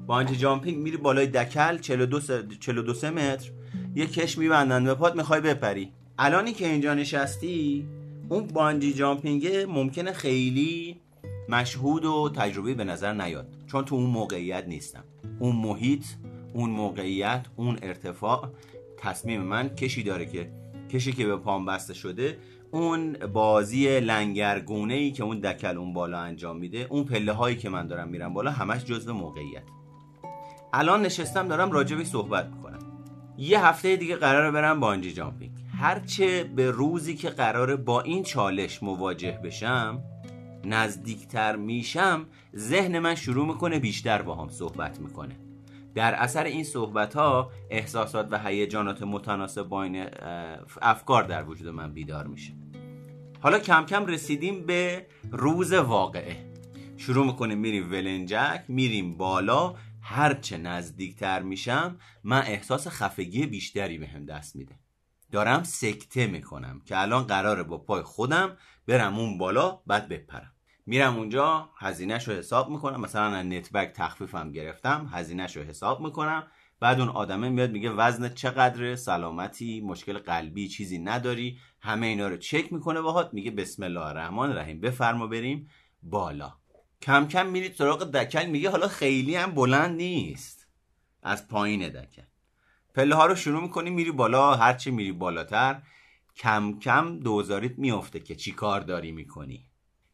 [0.06, 2.20] بانجی جامپینگ میری بالای دکل 42
[2.60, 3.50] 42 متر
[3.94, 5.92] یه کش میبندن به پات می‌خوای بپری.
[6.18, 7.86] الانی که اینجا نشستی
[8.28, 11.00] اون بانجی جامپینگ ممکنه خیلی
[11.48, 13.48] مشهود و تجربه به نظر نیاد.
[13.66, 15.04] چون تو اون موقعیت نیستم
[15.38, 16.04] اون محیط
[16.52, 18.48] اون موقعیت اون ارتفاع
[18.98, 20.50] تصمیم من کشی داره که
[20.92, 22.38] کشی که به پام بسته شده
[22.70, 27.68] اون بازی لنگرگونه ای که اون دکل اون بالا انجام میده اون پله هایی که
[27.68, 29.62] من دارم میرم بالا همش جزو موقعیت.
[30.72, 32.78] الان نشستم دارم راجبی صحبت می‌کنم.
[33.38, 35.52] یه هفته دیگه قراره برم بانجی جامپینگ.
[35.78, 40.02] هرچه به روزی که قراره با این چالش مواجه بشم
[40.64, 42.26] نزدیکتر میشم
[42.56, 45.36] ذهن من شروع می‌کنه بیشتر با هم صحبت می‌کنه.
[45.94, 50.06] در اثر این صحبت ها احساسات و هیجانات متناسب با این
[50.82, 52.52] افکار در وجود من بیدار میشه.
[53.40, 56.52] حالا کم کم رسیدیم به روز واقعه.
[56.96, 59.74] شروع می‌کنیم میریم ولنجک میریم بالا.
[60.02, 64.74] هرچه نزدیکتر میشم من احساس خفگی بیشتری بهم هم دست میده.
[65.32, 70.52] دارم سکته می‌کنم که الان قراره با پای خودم برم اون بالا بعد بپرم.
[70.86, 73.00] میرم اونجا هزینهش رو حساب می‌کنم.
[73.00, 76.46] مثلا از نتبک تخفیفم گرفتم هزینهش رو حساب می‌کنم.
[76.80, 81.58] بعد اون آدمه میاد میگه وزن چقدر سلامتی مشکل قلبی چیزی نداری.
[81.80, 84.80] همه اینا رو چک می‌کنه باهات میگه بسم الله الرحمن الرحیم.
[84.80, 85.68] بفرما بریم
[86.02, 86.52] بالا.
[87.02, 90.68] کم کم میرید سراغ دکل میگه حالا خیلی هم بلند نیست.
[91.22, 92.22] از پایین دکل
[92.94, 95.82] پله ها رو شروع می‌کنی میری بالا هرچی میری بالاتر.
[96.36, 99.71] کم کم دوزاریت میفته که چی کار داری می‌کنی.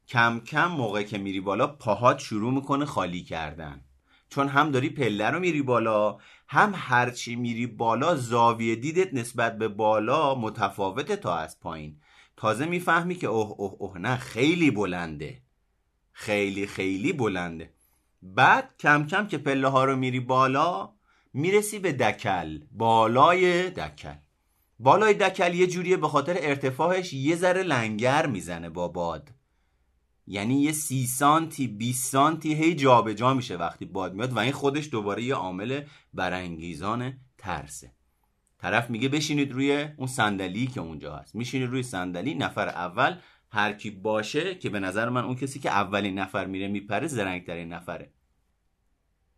[0.09, 3.85] کم کم موقع که میری بالا پاهات شروع می‌کنه خالی کردن.
[4.29, 6.18] چون هم داری پله رو میری بالا
[6.49, 12.01] هم هرچی میری بالا زاویه دیدت نسبت به بالا متفاوته تا از پایین.
[12.37, 15.42] تازه می‌فهمی که اوه اوه اوه نه خیلی بلنده.
[16.12, 17.75] خیلی خیلی بلنده.
[18.23, 20.92] بعد کم کم که پله ها رو میری بالا
[21.35, 22.61] می‌رسی به دکل.
[22.71, 24.14] بالای دکل.
[24.79, 29.38] بالای دکل یه جوریه به خاطر ارتفاعش یه ذره لنگر می‌زنه با باد.
[30.31, 34.53] یعنی یه سی سانتی 20 سانتی هی جابجا جا میشه وقتی باد میاد و این
[34.53, 35.83] خودش دوباره یه عامل
[36.14, 37.93] برانگیزان ترسه.
[38.59, 41.35] طرف میگه بشینید روی اون صندلی که اونجا هست.
[41.35, 43.17] میشینید روی صندلی نفر اول
[43.51, 47.73] هر کی باشه که به نظر من اون کسی که اولین نفر میره میپره زرنگترین
[47.73, 48.12] نفره.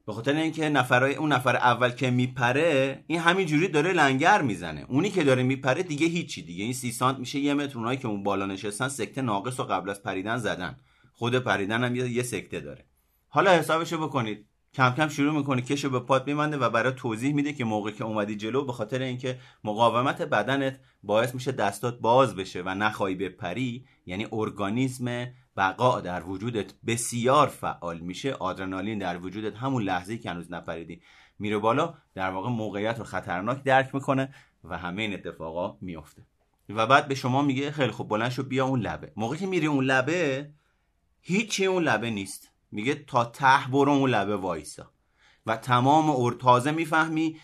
[0.06, 4.84] به خاطر اینکه نفرای اون نفر اول که میپره این همین جوری داره لنگر می‌زنه.
[4.88, 6.64] اونی که داره میپره دیگه هیچی دیگه.
[6.64, 7.78] این سی سانت میشه یه متر.
[7.78, 10.76] اونایی که اون بالا نشستن سکته ناقص و قبل از پریدن زدن.
[11.12, 12.84] خود پریدن هم یه سکته داره.
[13.28, 14.46] حالا حسابشو بکنید.
[14.74, 18.04] کم کم شروع می‌کنه کشو به پات میمنده و برای توضیح میده که موقع که
[18.04, 23.85] اومدی جلو به خاطر اینکه مقاومت بدنت باعث میشه دستات باز بشه و نخواهی بپری
[24.06, 28.33] یعنی ارگانیسم بقا در وجودت بسیار فعال میشه.
[28.33, 31.02] آدرنالین در وجودت همون لحظه که هنوز نپریدی
[31.38, 36.22] میره بالا در واقع موقعیت رو خطرناک درک می‌کنه و همه این اتفاقا میفته
[36.68, 39.12] و بعد به شما میگه خیلی خوب بلند شو بیا اون لبه.
[39.16, 40.50] موقعی که میری اون لبه
[41.20, 42.49] هیچی اون لبه نیست.
[42.70, 44.90] میگه تا ته برو اون لبه وایسا.
[45.46, 47.40] و تمام اور تازه می‌فهمی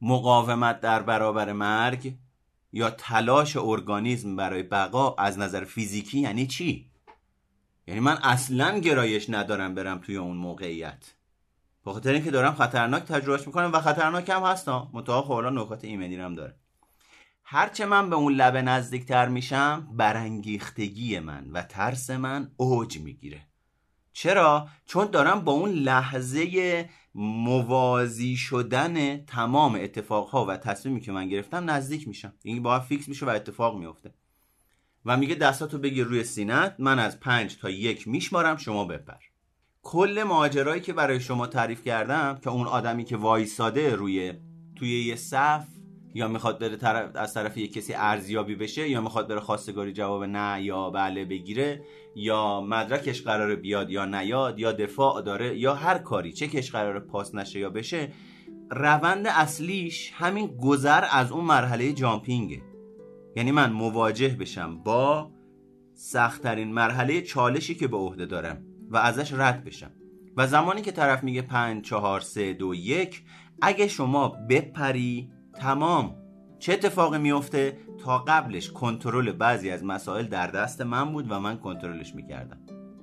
[0.00, 2.14] مقاومت در برابر مرگ
[2.72, 6.90] یا تلاش ارگانیزم برای بقا از نظر فیزیکی یعنی چی؟
[7.86, 11.14] یعنی من اصلا گرایش ندارم برم توی اون موقعیت.
[11.86, 16.34] بخاطر اینکه دارم خطرناک تجربهش می‌کنم و خطرناک هم هستم متأ خب نکات ایمنی هم
[16.34, 16.56] داره.
[17.44, 23.46] هرچه من به اون لبه نزدیکتر میشم برانگیختگی من و ترس من اوج می‌گیره.
[24.14, 31.70] چرا؟ چون دارم با اون لحظه موازی شدن تمام اتفاقها و تصمیمی که من گرفتم
[31.70, 32.32] نزدیک میشم.
[32.42, 34.14] این با فیکس میشه و اتفاق میفته
[35.04, 39.20] و میگه دستاتو بگیر روی سینت من از پنج تا یک میشمارم شما بپر.
[39.82, 44.32] کل ماجرایی که برای شما تعریف کردم که اون آدمی که وایساده روی
[44.76, 45.66] توی یه صف
[46.14, 50.24] یا می‌خواد بره طرف از طرف یک کسی ارزیابی بشه یا می‌خواد بره خواستگاری جواب
[50.24, 51.84] نه یا بله بگیره
[52.16, 57.00] یا مدرکش قرار بیاد یا نیاد یا دفاع داره یا هر کاری چه کش قرار
[57.00, 58.12] پاس نشه یا بشه.
[58.70, 62.62] روند اصلیش همین گذر از اون مرحله جامپینگه.
[63.36, 65.30] یعنی من مواجه بشم با
[65.94, 69.90] سختترین مرحله چالشی که به عهده دارم و ازش رد بشم.
[70.36, 73.22] و زمانی که طرف میگه 5 4 3 2 1
[73.62, 76.14] اگه شما بپری تمام.
[76.58, 81.56] چه اتفاقی میفته تا قبلش کنترل بعضی از مسائل در دست من بود و من
[81.56, 82.58] کنترلش می‌کردم.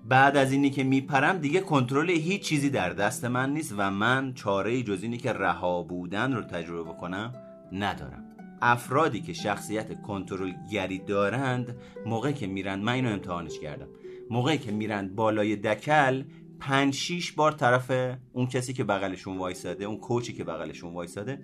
[0.05, 4.33] بعد از اینی که میپرم دیگه کنترل هیچ چیزی در دست من نیست و من
[4.33, 7.33] چاره جز اینی که رها بودن رو تجربه بکنم
[7.71, 8.23] ندارم.
[8.61, 13.87] افرادی که شخصیت کنترل گری دارند موقعی که میرند من اینو امتحانش کردم.
[14.29, 16.23] موقعی که میرند بالای دکل
[16.59, 17.91] پنج شیش بار طرف
[18.33, 21.39] اون کسی که بغلشون وایساده اون کوچی که بغلشون وایساده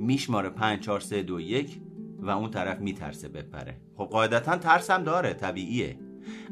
[0.00, 1.80] میشماره 5 4 3 2 1
[2.18, 3.76] و اون طرف میترسه بپره.
[3.96, 5.98] خب قاعدتا ترس هم داره طبیعیه.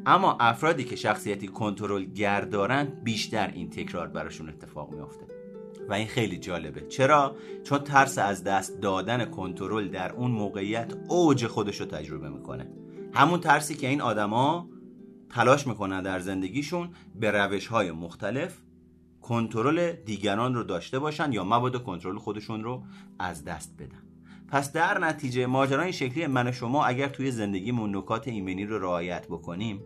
[0.07, 5.27] اما افرادی که شخصیتی کنترل گر دارن بیشتر این تکرار براشون اتفاق میافته.
[5.89, 6.81] و این خیلی جالبه.
[6.81, 12.71] چرا؟ چون ترس از دست دادن کنترل در اون موقعیت اوج خودش رو تجربه می‌کنه.
[13.15, 14.69] همون ترسی که این آدما
[15.31, 18.63] تلاش می‌کنن در زندگیشون به روش های مختلف
[19.23, 22.83] کنترل دیگران رو داشته باشن یا مبادا کنترل خودشون رو
[23.19, 24.03] از دست بدن.
[24.49, 28.79] پس در نتیجه ماجرا این شکلی من و شما اگر توی زندگیمون نکات ایمنی رو
[28.79, 29.81] رعایت بکنیم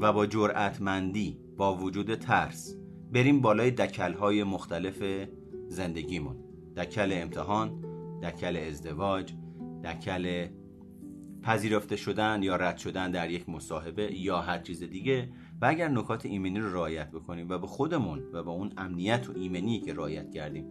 [0.00, 2.76] و با جرأتمندی با وجود ترس
[3.12, 5.26] بریم بالای دکلهای مختلف
[5.68, 6.36] زندگیمون.
[6.76, 7.84] دکل امتحان
[8.22, 9.32] دکل ازدواج
[9.84, 10.46] دکل
[11.42, 15.28] پذیرفته شدن یا رد شدن در یک مصاحبه یا هر چیز دیگه.
[15.60, 19.32] و اگر نکات ایمنی رو رعایت بکنیم و به خودمون و به اون امنیت و
[19.36, 20.66] ایمنی که رعایت کردیم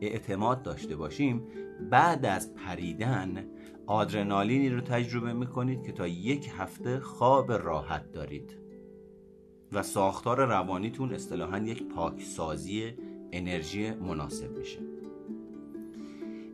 [0.00, 1.42] اعتماد داشته باشیم
[1.90, 3.46] بعد از پریدن
[3.86, 8.56] آدرنالینی رو تجربه می‌کنید که تا یک هفته خواب راحت دارید
[9.72, 12.92] و ساختار روانیتون اصطلاحا یک پاکسازی
[13.32, 14.89] انرژی مناسب میشه.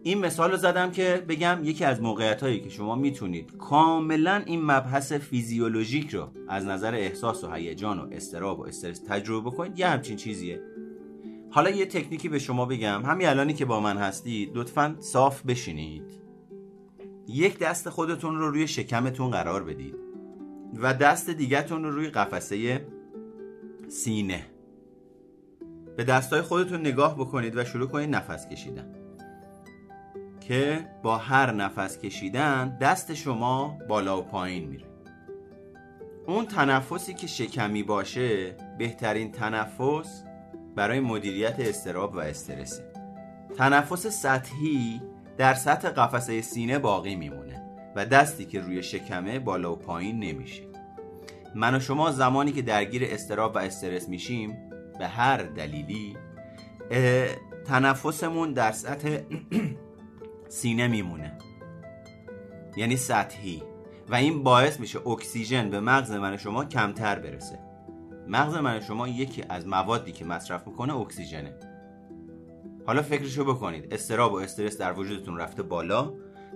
[0.06, 4.62] این مثال رو زدم که بگم یکی از موقعیت هایی که شما می‌تونید کاملا این
[4.62, 9.88] مبحث فیزیولوژیک رو از نظر احساس و هیجان و استراب و استرس تجربه بکنید یه
[9.88, 10.60] همچین چیزیه.
[11.50, 13.02] حالا یه تکنیکی به شما بگم.
[13.04, 16.20] همین الانی که با من هستید لطفا صاف بشینید.
[17.28, 19.94] یک دست خودتون رو روی شکمتون قرار بدید
[20.74, 22.86] و دست دیگهتون رو روی قفسه
[23.88, 24.46] سینه.
[25.96, 28.95] به دستای خودتون نگاه بکنید و شروع کنید نفس کشیدن.
[30.48, 34.84] که با هر نفس کشیدن دست شما بالا و پایین میره.
[36.26, 40.24] اون تنفسی که شکمی باشه بهترین تنفس
[40.76, 42.92] برای مدیریت استراب و استرسه.
[43.56, 45.02] تنفس سطحی
[45.36, 47.62] در سطح قفسه سینه باقی میمونه
[47.96, 50.62] و دستی که روی شکمه بالا و پایین نمیشه.
[51.54, 54.56] من و شما زمانی که درگیر استراب و استرس میشیم
[54.98, 56.16] به هر دلیلی
[57.66, 59.18] تنفسمون در سطح
[60.48, 61.38] سینه میمونه.
[62.76, 63.62] یعنی سطحی.
[64.08, 67.58] و این باعث میشه اکسیژن به مغز من شما کمتر برسه.
[68.28, 71.54] مغز من شما یکی از موادی که مصرف می‌کنه اکسیژنه.
[72.86, 73.94] حالا فکرشو بکنید.
[73.94, 76.12] استراب و استرس در وجودتون رفته بالا.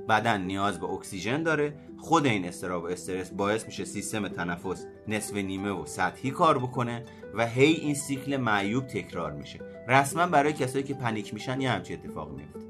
[0.09, 1.75] بدن نیاز به اکسیژن داره.
[1.99, 7.03] خود این استراب و استرس باعث میشه سیستم تنفس نصف نیمه و سطحی کار بکنه
[7.35, 9.61] و هی این سیکل معیوب تکرار میشه.
[9.89, 12.70] رسما برای کسایی که پنیک میشن یه همچین اتفاق میفته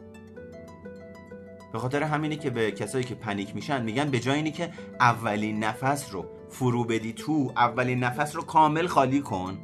[1.72, 5.64] به خاطر همینه که به کسایی که پنیک میشن میگن به جای اینی که اولین
[5.64, 9.58] نفس رو فرو بدی تو اولین نفس رو کامل خالی کن.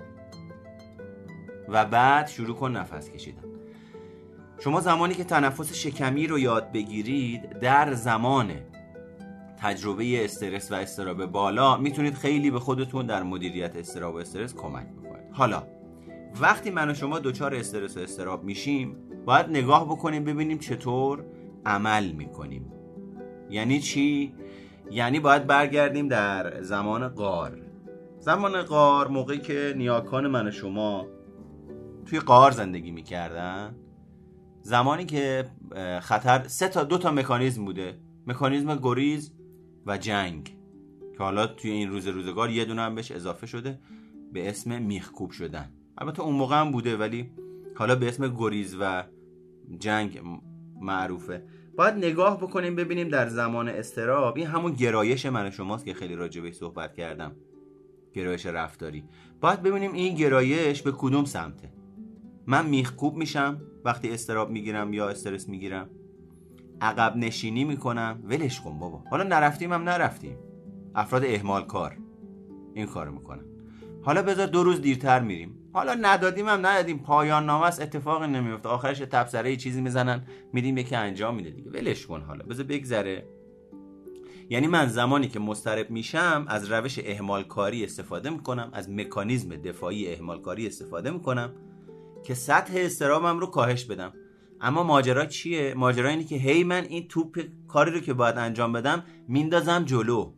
[1.69, 3.43] و بعد شروع کن نفس کشیدن.
[4.59, 8.51] شما زمانی که تنفس شکمی رو یاد بگیرید در زمان
[9.59, 14.87] تجربه استرس و استراب بالا می‌تونید خیلی به خودتون در مدیریت استراب و استرس کمک
[14.87, 15.33] بکنید.
[15.33, 15.63] حالا
[16.41, 21.25] وقتی من و شما دچار استرس و استراب میشیم باید نگاه بکنیم ببینیم چطور
[21.67, 22.73] عمل می‌کنیم.
[23.51, 24.35] یعنی چی؟
[24.91, 27.59] یعنی باید برگردیم در زمان قار
[28.19, 31.07] زمان قار موقعی که نیاکان من شما
[32.05, 33.77] توی قار زندگی می‌کردن
[34.63, 35.45] زمانی که
[36.01, 37.99] خطر سه تا دو تا مکانیزم بوده.
[38.27, 39.33] مکانیزم گریز
[39.87, 40.57] و جنگ.
[41.13, 43.79] که حالا توی این روز روزگار یه دونه هم بهش اضافه شده
[44.33, 45.73] به اسم میخکوب شدن.
[45.99, 47.31] البته اون موقع هم بوده ولی
[47.75, 49.05] حالا به اسم گریز و
[49.79, 50.21] جنگ
[50.81, 51.43] معروفه.
[51.77, 56.51] باید نگاه بکنیم ببینیم در زمان استراب این همون گرایش من شماست که خیلی راجع
[56.51, 57.33] صحبت کردم.
[58.13, 59.05] گرایش رفتاری.
[59.41, 61.73] باید ببینیم این گرایش به کدوم سمته.
[62.47, 65.91] من میخکوب میشم وقتی استراب می‌گیرم یا استرس می‌گیرم.
[66.81, 68.23] عقب نشینی می‌کنم.
[68.25, 69.05] ولش کن بابا.
[69.11, 70.39] حالا نرفتیم هم نرفتیم.
[70.95, 71.97] افراد اهمال کار.
[72.75, 73.56] این کارو می‌کنن
[74.07, 75.59] حالا بذار دو روز دیرتر میریم.
[75.73, 76.99] حالا ندادیم هم ندادیم.
[76.99, 78.69] پایان نامه است اتفاقی نمیفته.
[78.69, 80.27] آخرش تبصره چیزی می‌زنن.
[80.53, 81.71] میدیم یکی انجام میده دیگه.
[81.71, 82.45] ولش کن حالا.
[82.45, 83.27] بذار بگذره.
[84.51, 90.15] یعنی من زمانی که مسترب میشم از روش اهمال کاری استفاده می‌کنم از مکانیزم دفاعی
[90.15, 91.53] اهمال کاری استفاده می‌کنم
[92.25, 94.13] که سطح استرابم رو کاهش بدم.
[94.61, 98.73] اما ماجرا چیه؟ ماجرا اینه که هی من این توپ کاری رو که باید انجام
[98.73, 100.33] بدم میندازم جلو.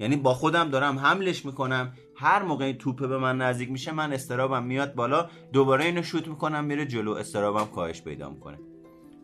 [0.00, 1.92] یعنی با خودم دارم حملش می‌کنم.
[2.24, 6.28] هر موقع این توپه به من نزدیک میشه من استرابم میاد بالا دوباره اینو شوت
[6.28, 8.58] می‌کنم میره جلو استرابم کاهش پیدا می‌کنه.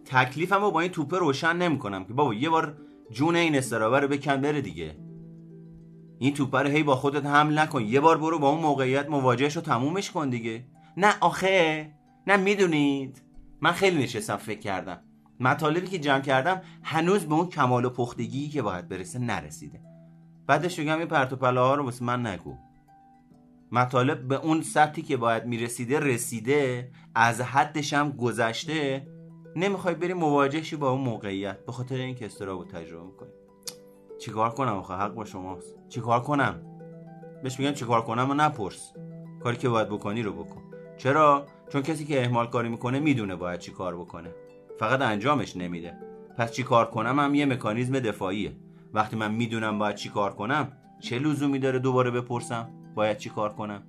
[0.05, 2.77] تکلیفم رو با این توپه روشن نمی‌کنم که بابا یه بار
[3.11, 4.97] جون این استرابه رو بکن بره دیگه.
[6.19, 7.83] این توپه رو هی با خودت حمل نکن.
[7.83, 10.65] یه بار برو با اون موقعیت مواجهش رو تمومش کن دیگه.
[10.97, 11.91] نه آخه
[12.27, 13.23] نه می‌دونید؟
[13.61, 15.01] من خیلی نشستم فکر کردم.
[15.41, 19.81] مطالبی که جمع کردم هنوز به اون کمال و پختگی که باید برسه نرسیده.
[20.47, 22.70] بعدش بگم این پرت و رو واسه من نگو.
[23.73, 29.07] مطالب به اون سطحی که باید می‌رسیده رسیده از حدش هم گذشته.
[29.57, 31.67] نمی‌خوای بری مواجهشی با اون موقعیت.
[31.67, 33.29] به خاطر اینکه استرابو تجربه می‌کنی.
[34.19, 35.77] چیکار کنم آخه؟ حق با شماست.
[35.89, 36.63] چیکار کنم؟
[37.43, 38.93] بهش میگم چیکار کنم و نپرس.
[39.43, 40.63] کاری که باید بکنی رو بکن.
[40.97, 44.31] چرا؟ چون کسی که اهمال کاری می‌کنه می‌دونه باید چی کار بکنه.
[44.79, 45.95] فقط انجامش نمیده.
[46.39, 48.57] پس چی کار کنم هم یه مکانیزم دفاعیه.
[48.95, 53.53] وقتی من می‌دونم باید چی کار کنم چه لزومی داره دوباره بپرسم؟ باید چی کار
[53.53, 53.83] کنم.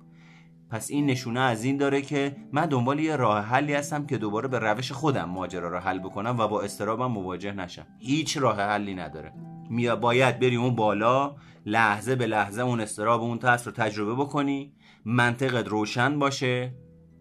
[0.70, 4.48] پس این نشونه از این داره که من دنبال یه راه حلی هستم که دوباره
[4.48, 7.86] به روش خودم ماجرا رو حل بکنم و با استرابم مواجه نشم.
[7.98, 9.32] هیچ راه حلی نداره.
[9.70, 14.72] میا باید بری اون بالا لحظه به لحظه اون استراب اون ترس رو تجربه بکنی
[15.04, 16.74] منطقت روشن باشه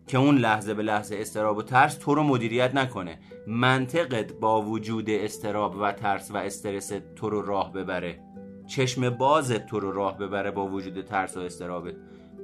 [0.08, 3.20] که اون لحظه به لحظه استراب و ترس تو رو مدیریت نکنه.
[3.48, 8.31] منطقت با وجود استراب و ترس و استرس تو رو راه ببره.
[8.72, 11.94] چشم بازت تو رو راه ببره با وجود ترس و استرابت.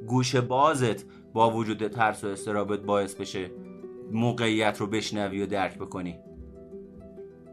[0.08, 3.52] گوش بازت با وجود ترس و استرابت باعث بشه
[4.12, 6.20] موقعیت رو بشنوی و درک بکنی.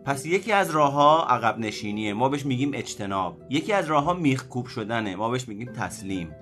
[0.04, 2.14] پس یکی از راه ها عقب نشینیه.
[2.14, 3.42] ما بهش میگیم اجتناب.
[3.50, 5.16] یکی از راه ها میخکوب شدنه.
[5.16, 6.34] ما بهش میگیم تسلیم.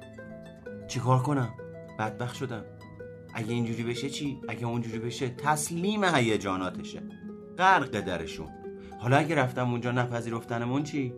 [0.88, 1.55] چیکار کنم؟
[1.99, 2.64] بدبخت شدم.
[3.35, 7.03] اگه اینجوری بشه چی؟ اگه اونجوری بشه تسلیم هیجاناتشه.
[7.59, 8.49] غرق درشون.
[8.99, 11.14] حالا اگه رفتم اونجا نپذیرفتنمون چی؟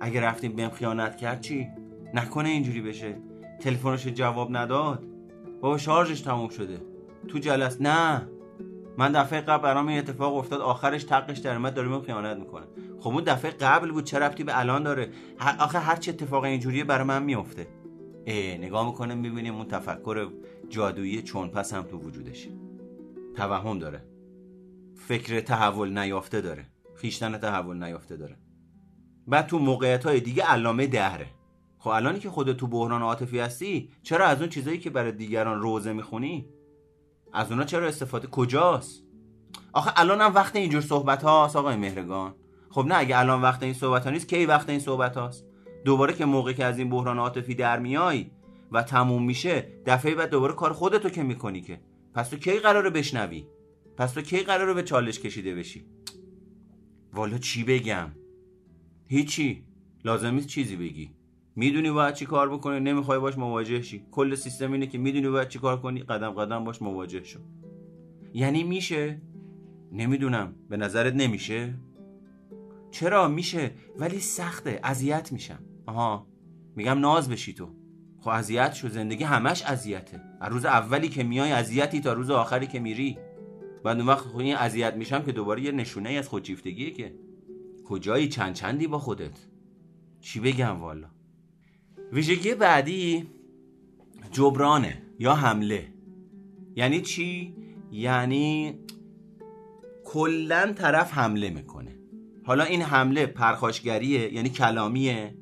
[0.00, 1.68] اگه رفتیم بهم خیانت کرد چی؟
[2.14, 3.16] نکنه اینجوری بشه.
[3.60, 5.04] تلفنش جواب نداد.
[5.60, 6.80] بابا شارژش تموم شده.
[7.28, 8.28] تو جلس نه.
[8.98, 12.66] من دفعه قبل برام این اتفاق افتاد آخرش تقش در اومد داره خیانت می‌کنه.
[13.00, 15.08] خب اون دفعه قبل بود چه ربطی به الان داره؟
[15.58, 17.66] آخه هر چه اتفاق اینجوریه برای من میفته
[18.26, 20.28] اه نگاه می‌کنیم می‌بینیم اون تفکر
[20.68, 22.50] جادویی چون پس هم تو وجودشه
[23.36, 24.02] توهم داره.
[24.94, 26.66] فکر تحول نیافته داره.
[26.94, 28.36] خیشتن تحول نیافته داره.
[29.26, 31.26] بعد تو موقعیت های دیگه علامه دهره.
[31.78, 35.60] خب الانی که خودت تو بحران عاطفی هستی چرا از اون چیزایی که برای دیگران
[35.60, 36.46] روزه می‌خونی؟
[37.32, 39.02] از اونا چرا استفاده؟ کجاست؟
[39.72, 42.34] آخه الان وقت اینجور صحبت هاست آقای مهرگان.
[42.70, 45.44] خب نه اگه الان وقت این صحبت ها نیست کی وقت این صحبت هاست
[45.84, 48.30] دوباره که موقعی که از این بحران عاطفی در میای
[48.72, 51.80] و تموم میشه دفعه بعد دوباره کار خودتو که می‌کنی که.
[52.14, 53.46] پس تو کی قراره بشنوی؟
[53.96, 55.86] پس تو کی قراره به چالش کشیده بشی؟
[57.12, 58.10] والا چی بگم؟
[59.06, 59.64] هیچی.
[60.04, 61.10] لازم نیست چیزی بگی.
[61.56, 64.06] می‌دونی باید چی کار بکنی؟ نمی‌خوای باش مواجه شی.
[64.10, 67.38] کل سیستم اینه که می‌دونی باید چی کار کنی؟ قدم قدم باش مواجه شو.
[68.34, 69.20] یعنی میشه؟
[69.92, 70.54] نمی‌دونم.
[70.68, 71.74] به نظرت نمیشه؟
[72.90, 73.70] چرا؟ میشه.
[73.98, 74.80] ولی سخته.
[74.84, 75.58] اذیت میشم.
[75.86, 76.26] آها.
[76.76, 77.68] میگم ناز بشی تو.
[78.20, 78.88] خب اذیت شو.
[78.88, 80.20] زندگی همش اذیته.
[80.40, 83.18] از روز اولی که میای اذیتی تا روز آخری که میری.
[83.84, 87.14] بعد اون وقت خب این اذیت میشم که دوباره یه نشونه از خودشیفتگیه که.
[87.88, 89.38] کجایی چند چندی با خودت؟
[90.20, 91.08] چی بگم والا؟
[92.12, 93.26] ویژگی بعدی
[94.32, 95.88] جبرانه یا حمله.
[96.76, 97.54] یعنی چی؟
[97.92, 98.74] یعنی
[100.04, 101.96] کلا طرف حمله می‌کنه.
[102.44, 105.34] حالا این حمله پرخاشگریه؟ یعنی کلامیه؟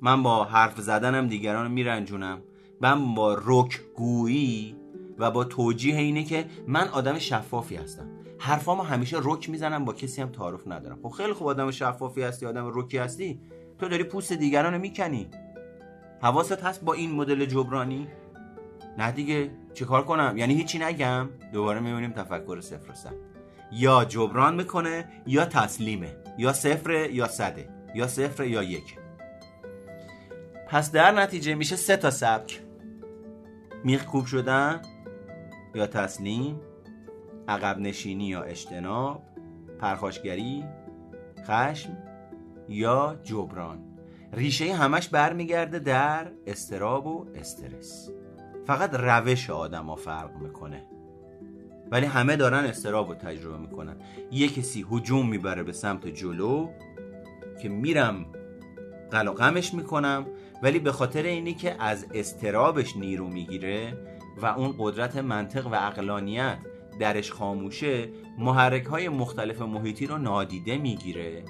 [0.00, 2.42] من با حرف زدنم دیگران میرنجونم.
[2.80, 4.76] من با رک گویی
[5.18, 8.19] و با توجیه اینه که من آدم شفافی هستم.
[8.42, 10.98] حرفامو همیشه رک می‌زنم با کسی هم تعارف ندارم.
[11.02, 13.40] خب خیلی خوب آدم شفافی هستی آدم رکی هستی.
[13.78, 15.30] تو داری پوست دیگران رو می‌کنی.
[16.22, 18.08] حواست هست با این مدل جبرانی؟
[18.98, 19.50] نه دیگه.
[19.74, 21.28] چیکار کنم؟ یعنی هیچی نگم.
[21.52, 23.14] دوباره می‌بینیم تفکر صفر و صد.
[23.72, 26.16] یا جبران می‌کنه یا تسلیمه.
[26.38, 27.68] یا صفر یا صده.
[27.94, 28.96] یا صفر یا یک.
[30.68, 32.60] پس در نتیجه میشه سه تا سبک.
[33.84, 34.82] میخ کوب شدن
[35.74, 36.60] یا تسلیم؟
[37.48, 39.22] عقب نشینی یا اجتناب
[39.78, 40.64] پرخاشگری
[41.44, 41.96] خشم
[42.68, 43.78] یا جبران.
[44.32, 48.10] ریشه همش برمیگرده در استراب و استرس.
[48.66, 50.86] فقط روش آدم ها فرق می‌کنه.
[51.90, 53.96] ولی همه دارن استراب رو تجربه می‌کنن.
[54.32, 56.68] یه کسی هجوم می‌بره به سمت جلو
[57.62, 58.26] که میرم
[59.10, 60.26] قلقمش می‌کنم
[60.62, 63.92] ولی به خاطر اینی که از استرابش نیرو می‌گیره
[64.42, 66.58] و اون قدرت منطق و اقلانیت
[67.00, 71.44] درش خاموشه محرک های مختلف محیطی رو نادیده می‌گیره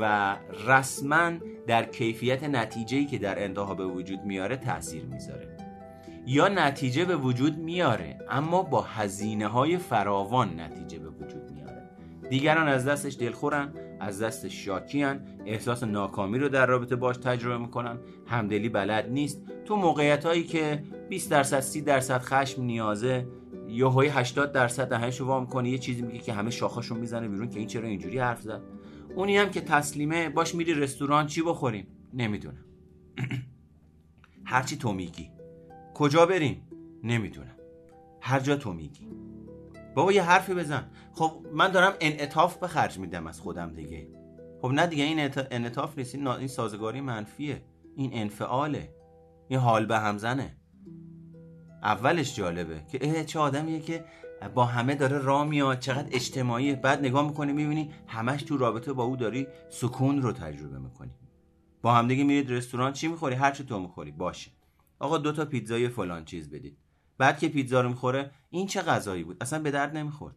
[0.00, 0.36] و
[0.66, 1.32] رسما
[1.66, 5.56] در کیفیت نتیجهی که در انتها به وجود میاره تاثیر می‌ذاره.
[6.26, 11.90] یا نتیجه به وجود میاره اما با هزینه های فراوان نتیجه به وجود میاره.
[12.30, 17.98] دیگران از دستش دلخورن از دستش شاکیان احساس ناکامی رو در رابطه باش تجربه می‌کنن.
[18.26, 19.42] همدلی بلد نیست.
[19.64, 23.26] تو موقعیت هایی که 20 درصد 30 درصد خشم نیازه
[23.72, 27.28] یا های 80 درصد دهنش رو وام کنه یه چیزی میگه که همه شاخاشو می‌زنه
[27.28, 28.62] بیرون که این چرا اینجوری حرف زد.
[29.14, 32.64] اونی هم که تسلیمه باش میری رستوران چی بخوریم؟ نمی‌دونم.
[34.44, 35.30] هرچی تو میگی.
[35.94, 36.62] کجا بریم؟
[37.04, 37.56] نمی‌دونم.
[38.20, 39.08] هر جا تو میگی.
[39.94, 40.90] بابا یه حرفی بزن.
[41.12, 44.08] خب من دارم انعطاف به خرج میدم از خودم دیگه.
[44.62, 46.14] خب نه دیگه این انعطاف نیست.
[46.14, 47.62] این سازگاری منفیه.
[47.96, 48.94] این انفعاله.
[49.48, 50.56] این حال به هم زنه.
[51.82, 54.04] اولش جالبه که اه چه آدمیه که
[54.54, 59.04] با همه داره راه میاد چقدر اجتماعی بعد نگاه می‌کنی می‌بینی همش تو رابطه با
[59.04, 61.10] او داری سکون رو تجربه می‌کنی.
[61.82, 64.50] با همدیگه میرید رستوران چی می‌خوری؟ هر چی تو می‌خوری باشه.
[64.98, 66.78] آقا دو تا پیتزای فلان چیز بدید.
[67.18, 70.34] بعد که پیتزا رو می‌خوره این چه غذایی بود؟ اصلا به درد نمی‌خورد.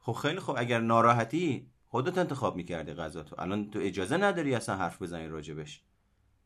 [0.00, 3.36] خب خیلی خوب اگر ناراحتی خودت انتخاب می‌کردی غذا تو.
[3.38, 5.82] الان تو اجازه نداری اصلا حرف بزنی راجبش.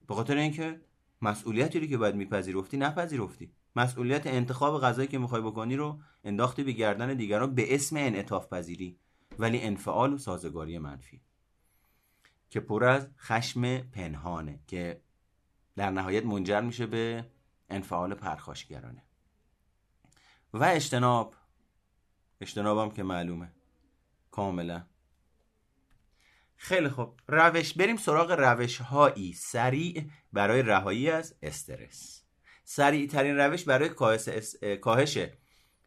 [0.09, 0.81] به خاطر اینکه
[1.23, 3.53] مسئولیتی رو که باید میپذیرفتی نپذیرفتی.
[3.77, 8.99] مسئولیت انتخاب غذایی که می‌خوای بکنی رو انداختی به گردن دیگران به اسم انعطاف پذیری.
[9.39, 11.21] ولی انفعال و سازگاری منفی.
[12.51, 15.01] که پر از خشم پنهانه که
[15.77, 17.27] در نهایت منجر میشه به
[17.71, 19.03] انفعال پرخاشگرانه.
[20.55, 21.35] و اجتناب.
[22.41, 23.53] اجتنابم که معلومه.
[24.31, 24.85] کاملا.
[26.57, 27.21] خیلی خوب.
[27.29, 27.75] روش.
[27.75, 32.20] بریم سراغ روش هایی سریع برای رهایی از استرس.
[32.73, 33.89] سریع ترین روش برای
[34.81, 35.19] کاهش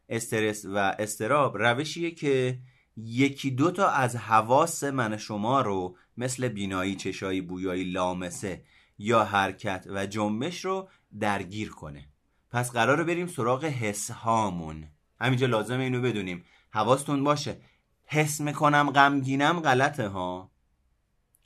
[0.09, 2.59] استرس و استراب روشیه که
[2.97, 8.63] یکی دو تا از حواس من شما رو مثل بینایی چشایی بویایی لامسه
[8.97, 12.09] یا حرکت و جنبش رو درگیر کنه.
[12.51, 14.87] پس قراره بریم سراغ حس هامون.
[15.21, 16.45] همینجا لازمه اینو بدونیم.
[16.71, 17.61] حواستون باشه.
[18.05, 20.51] حس می‌کنم غمگینم غلطه ها.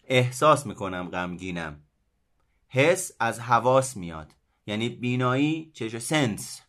[0.03, 1.83] احساس می‌کنم غمگینم.
[2.67, 4.36] حس از حواس میاد.
[4.67, 6.61] یعنی بینایی چش سنس.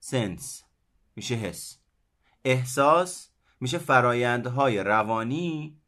[0.00, 0.64] سنس
[1.16, 1.78] میشه حس.
[2.44, 3.30] احساس
[3.60, 5.80] میشه فرایندهای روانی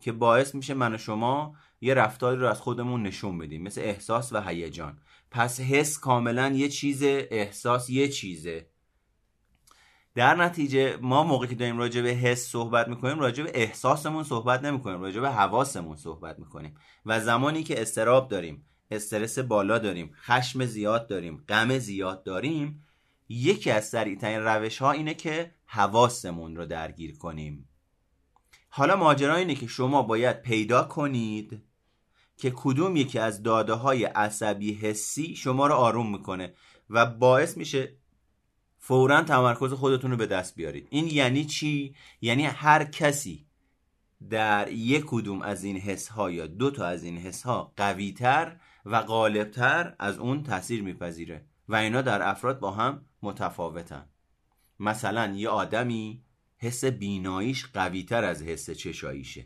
[0.00, 4.32] که باعث میشه من و شما یه رفتاری رو از خودمون نشون بدیم مثل احساس
[4.32, 4.98] و هیجان.
[5.30, 8.70] پس حس کاملا یه چیزه احساس یه چیزه
[10.14, 14.64] در نتیجه ما موقعی که داریم راجع به حس صحبت می‌کنیم راجع به احساسمون صحبت
[14.64, 16.74] نمی‌کنیم راجع به حواسمون صحبت می‌کنیم.
[17.06, 22.86] و زمانی که استراب داریم استرس بالا داریم خشم زیاد داریم غم زیاد داریم
[23.28, 27.68] یکی از سریعترین روش ها اینه که حواسمون رو درگیر کنیم.
[28.68, 31.62] حالا ماجرا اینه که شما باید پیدا کنید
[32.36, 36.54] که کدوم یکی از داده های عصبی حسی شما رو آروم می‌کنه
[36.90, 37.96] و باعث میشه
[38.78, 40.88] فورا تمرکز خودتون رو به دست بیارید.
[40.90, 43.46] این یعنی چی؟ یعنی هر کسی
[44.30, 48.12] در یک کدوم از این حس ها یا دو تا از این حس ها قوی
[48.12, 48.56] تر
[48.88, 54.08] و غالبتر از اون تاثیر میپذیره و اینا در افراد با هم متفاوتن.
[54.80, 56.22] مثلا یه آدمی
[56.58, 59.44] حس بیناییش قوی تر از حس چشاییشه.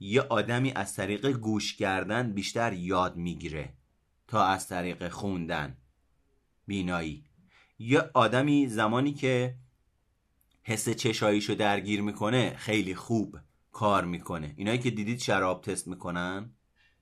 [0.00, 3.72] یه آدمی از طریق گوش کردن بیشتر یاد می‌گیره
[4.28, 5.76] تا از طریق خوندن.
[6.66, 7.24] بینایی.
[7.78, 9.56] یه آدمی زمانی که
[10.62, 13.38] حس چشاییشو درگیر می‌کنه خیلی خوب
[13.72, 14.54] کار می‌کنه.
[14.56, 16.50] اینایی که دیدید شراب تست می‌کنن؟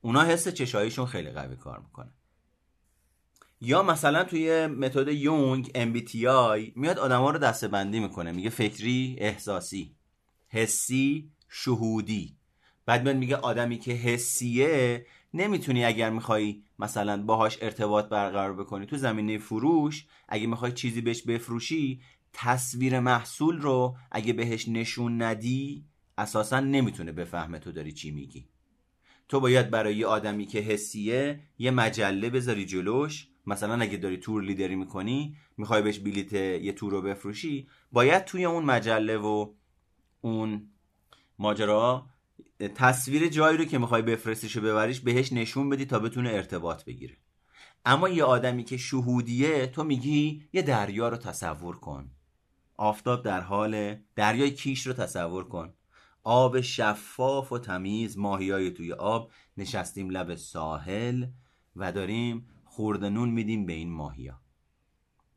[0.00, 2.10] اونا حس چشاییشون خیلی قوی کار می‌کنه.
[3.60, 9.94] یا مثلا توی متد یونگ MBTI میاد آدما رو دسته بندی می‌کنه میگه فکری احساسی.
[10.48, 12.36] حسی شهودی.
[12.86, 18.96] بعد میاد میگه آدمی که حسیه نمی‌تونی اگر می‌خوای مثلا باهاش ارتباط برقرار بکنی تو
[18.96, 22.00] زمینه فروش اگه می‌خوای چیزی بهش بفروشی
[22.32, 25.84] تصویر محصول رو اگه بهش نشون ندی
[26.18, 28.49] اساسا نمی‌تونه بفهمه تو داری چی میگی.
[29.30, 33.28] تو باید برای یه آدمی که حسیه یه مجله بذاری جلوش.
[33.46, 38.44] مثلا اگه داری تور لیدری می‌کنی می‌خوای بهش بلیت یه تور رو بفروشی باید توی
[38.44, 39.52] اون مجله و
[40.20, 40.70] اون
[41.38, 42.06] ماجرا
[42.74, 47.16] تصویر جایی رو که می‌خوای بفرستیش و ببریش بهش نشون بدی تا بتونه ارتباط بگیره.
[47.84, 52.10] اما یه آدمی که شهودیه تو میگی یه دریا رو تصور کن.
[52.76, 55.74] آفتاب در حال دریای کیش رو تصور کن.
[56.22, 59.30] آب شفاف و تمیز ماهیای توی آب.
[59.56, 61.26] نشستیم لب ساحل
[61.76, 64.40] و داریم خورده نون میدیم به این ماهیا.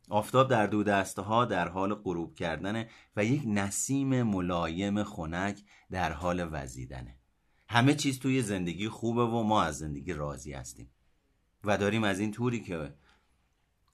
[0.08, 5.60] آفتاب در دو دسته ها در حال غروب کردنه و یک نسیم ملایم خنک
[5.90, 7.16] در حال وزیدنه.
[7.68, 10.90] همه چیز توی زندگی خوبه و ما از زندگی راضی هستیم.
[11.64, 12.94] و داریم از این توری که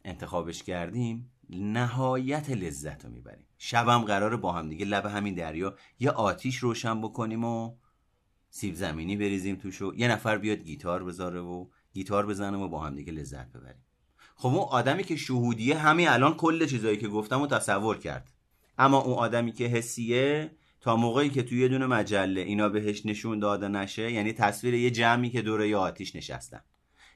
[0.04, 3.46] انتخابش کردیم نهایت لذت رو می‌بریم.
[3.62, 7.74] شبم قراره با هم دیگه لب همین دریا یه آتیش روشن بکنیم و
[8.50, 12.94] سیب زمینی بریزیم توشو یه نفر بیاد گیتار بذاره و گیتار بزنیم و با هم
[12.94, 13.84] دیگه لذت ببریم.
[14.36, 18.32] خب اون آدمی که شهودیه همین الان کل چیزایی که گفتم رو تصور کرد.
[18.78, 20.50] اما اون آدمی که حسیه
[20.80, 24.90] تا موقعی که توی یه دونه مجله اینا بهش نشون داده نشه یعنی تصویر یه
[24.90, 26.60] جمعی که دوره یه آتیش نشستن.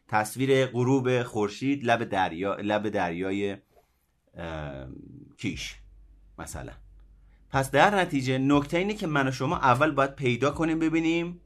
[0.09, 3.57] تصویر غروب خورشید لب دریا لب دریای
[5.37, 5.84] کیش.
[6.39, 6.72] مثلا.
[7.51, 11.41] پس در نتیجه نکته اینه که من و شما اول باید پیدا کنیم ببینیم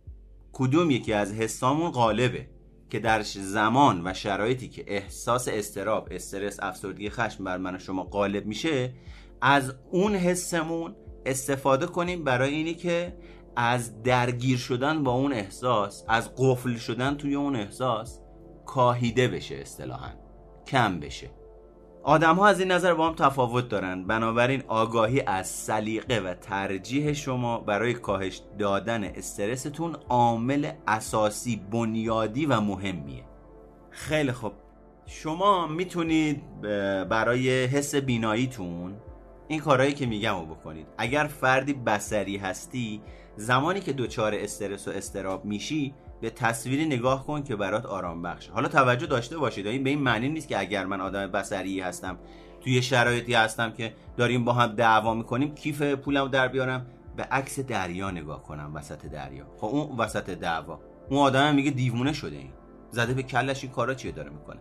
[0.52, 2.48] کدوم یکی از حسامون غالبه
[2.90, 8.04] که در زمان و شرایطی که احساس استراب استرس افسردگی خشم بر من و شما
[8.04, 8.92] غالب میشه
[9.40, 13.16] از اون حسمون استفاده کنیم برای اینی که
[13.56, 18.20] از درگیر شدن با اون احساس از قفل شدن توی اون احساس
[18.66, 20.10] کاهیده بشه اصطلاحا.
[20.66, 21.30] کم بشه.
[22.02, 27.12] آدم ها از این نظر با هم تفاوت دارند بنابراین آگاهی از سلیقه و ترجیح
[27.12, 33.24] شما برای کاهش دادن استرستون عامل اساسی بنیادی و مهمیه.
[33.90, 34.52] خیلی خوب.
[35.06, 36.60] شما می‌تونید
[37.08, 38.96] برای حس بیناییتون
[39.48, 40.86] این کارهایی که میگم رو بکنید.
[40.98, 43.02] اگر فردی بسری هستی
[43.36, 48.52] زمانی که دچار استرس و استراب میشی به تصویری نگاه کن که برات آرام بخشه.
[48.52, 49.66] حالا توجه داشته باشید.
[49.66, 52.18] این به این معنی نیست که اگر من آدم بسری هستم
[52.60, 56.86] توی شرایطی هستم که داریم با هم دعوا می‌کنیم کیف پولم در بیارم.
[57.16, 59.46] به عکس دریا نگاه کنم وسط دریا.
[59.56, 60.80] خب اون وسط دعوا.
[61.10, 62.52] اون آدم میگه دیوونه شده این.
[62.90, 64.60] زده به کلش این کارا چیه داره می‌کنه.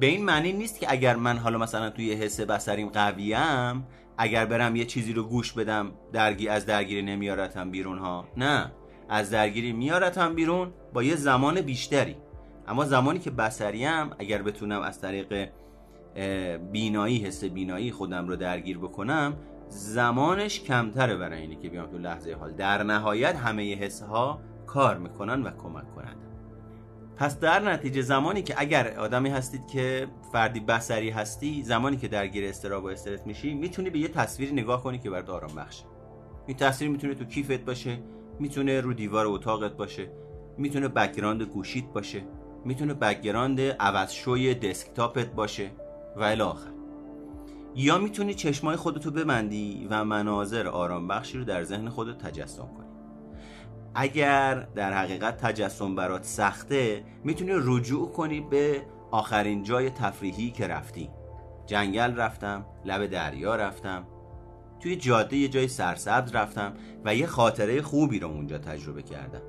[0.00, 3.86] به این معنی نیست که اگر من حالا مثلا توی حس بسریم قویم
[4.18, 8.72] اگر برم یه چیزی رو گوش بدم درگی از درگیری نمیارتم بیرون ها نه.
[9.08, 12.16] از درگیری میارتم بیرون با یه زمان بیشتری.
[12.68, 15.48] اما زمانی که بسریم اگر بتونم از طریق
[16.72, 19.36] بینایی حس بینایی خودم رو درگیر بکنم
[19.68, 22.52] زمانش کمتره برای اینی که بیام تو لحظه حال.
[22.52, 26.16] در نهایت همه حس ها کار می‌کنن و کمک کنند
[27.16, 32.48] پس در نتیجه زمانی که اگر آدمی هستید که فرد بصری هستی زمانی که درگیر
[32.48, 35.84] اضطراب و استرس میشی می‌تونی به یه تصویری نگاه کنی که برات آرام بخشه
[36.46, 37.98] این تصویر می‌تونه تو کیفت باشه
[38.38, 40.10] می‌تونه رو دیوار اتاقت باشه
[40.58, 42.22] می‌تونه background گوشیت باشه
[42.64, 45.70] می‌تونه background عوض شوی desktop ت باشه
[46.16, 46.70] و الی آخر
[47.74, 52.88] یا می‌تونی چشمای خودتو ببندی و مناظر آرام بخشی رو در ذهن خودت تجسم کنی.
[53.94, 61.10] اگر در حقیقت تجسم برات سخته می‌تونی رجوع کنی به آخرین جای تفریحی که رفتی.
[61.66, 64.06] جنگل رفتم لب دریا رفتم
[64.84, 66.74] توی جاده یه جای سرسبز رفتم
[67.04, 69.42] و یه خاطره خوبی رو اونجا تجربه کردم.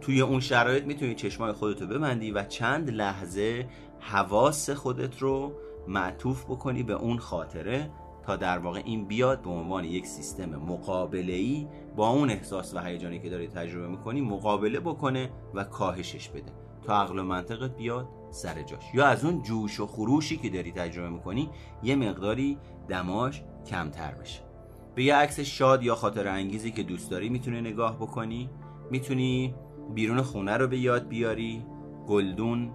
[0.00, 3.66] توی اون شرایط می‌تونی چشمای خودتو ببندی و چند لحظه
[4.00, 5.52] حواس خودت رو
[5.88, 7.90] معطوف بکنی به اون خاطره
[8.26, 11.66] تا در واقع این بیاد به عنوان یک سیستم مقابله
[11.96, 16.52] با اون احساس و هیجانی که داری تجربه می‌کنی مقابله بکنه و کاهشش بده.
[16.86, 18.84] تا عقل و منطقت بیاد سر جاش.
[18.94, 21.50] یا از اون جوش و خروشی که داری تجربه می‌کنی
[21.82, 22.58] یه مقداری
[22.88, 24.51] دماش کمتر بشه.
[24.94, 28.50] به یه عکس شاد یا خاطر انگیزی که دوست داری می‌تونی نگاه بکنی؟
[28.90, 29.54] می‌تونی
[29.94, 31.66] بیرون خونه رو به یاد بیاری؟
[32.08, 32.74] گلدون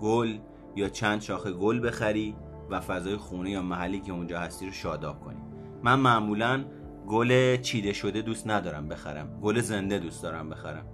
[0.00, 0.38] گل
[0.76, 2.36] یا چند شاخه گل بخری
[2.70, 5.40] و فضای خونه یا محلی که اونجا هستی رو شاداب کنی.
[5.82, 6.64] من معمولا
[7.08, 9.40] گل چیده شده دوست ندارم بخرم.
[9.40, 10.86] گل زنده دوست دارم بخرم.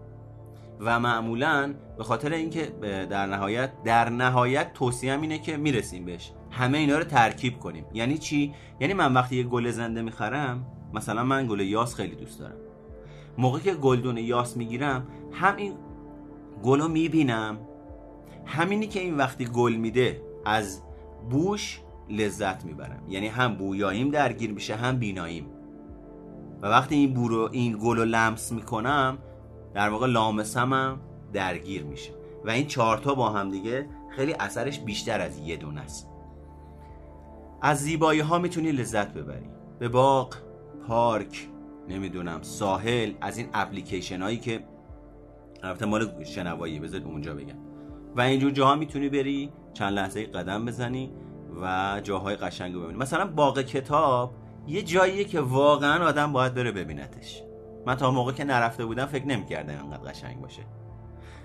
[0.80, 2.66] و معمولا به خاطر اینکه
[3.11, 6.32] در نهایت در نهایت توصیهم اینه که می‌رسیم بهش.
[6.51, 7.84] همه اینا رو ترکیب کنیم.
[7.94, 12.38] یعنی چی؟ یعنی من وقتی یه گل زنده می‌خرم مثلا من گل یاس خیلی دوست
[12.38, 12.57] دارم.
[13.38, 15.74] موقعی که گلدون یاس می‌گیرم هم این
[16.62, 17.59] گل می‌بینم.
[18.46, 20.82] همینی که این وقتی گل میده از
[21.30, 21.80] بوش
[22.11, 23.03] لذت می‌برم.
[23.09, 25.46] یعنی هم بویاییم درگیر میشه هم بیناییم.
[26.62, 29.18] و وقتی این بو رو این گل رو لمس می‌کنم
[29.74, 31.01] در واقع لامسمم
[31.32, 32.11] درگیر میشه.
[32.44, 33.86] و این چهارتا با هم دیگه
[34.16, 36.09] خیلی اثرش بیشتر از یه دونه است.
[37.62, 39.50] از زیبایی ها می‌تونی لذت ببری.
[39.78, 40.34] به باغ
[40.88, 41.48] پارک
[41.88, 44.64] نمی‌دونم ساحل از این اپلیکیشن هایی که
[45.62, 47.58] البته مال شنوایی بذارید اونجا بگم.
[48.16, 51.11] و اینجور جاها می‌تونی بری چند لحظه قدم بزنی
[51.62, 52.98] و جاهای قشنگ ببینی.
[52.98, 54.34] مثلا باغ کتاب
[54.66, 57.42] یه جاییه که واقعا آدم باید بره ببینتش.
[57.86, 60.62] من تا موقع که نرفته بودم فکر نمی‌کردم انقدر قشنگ باشه.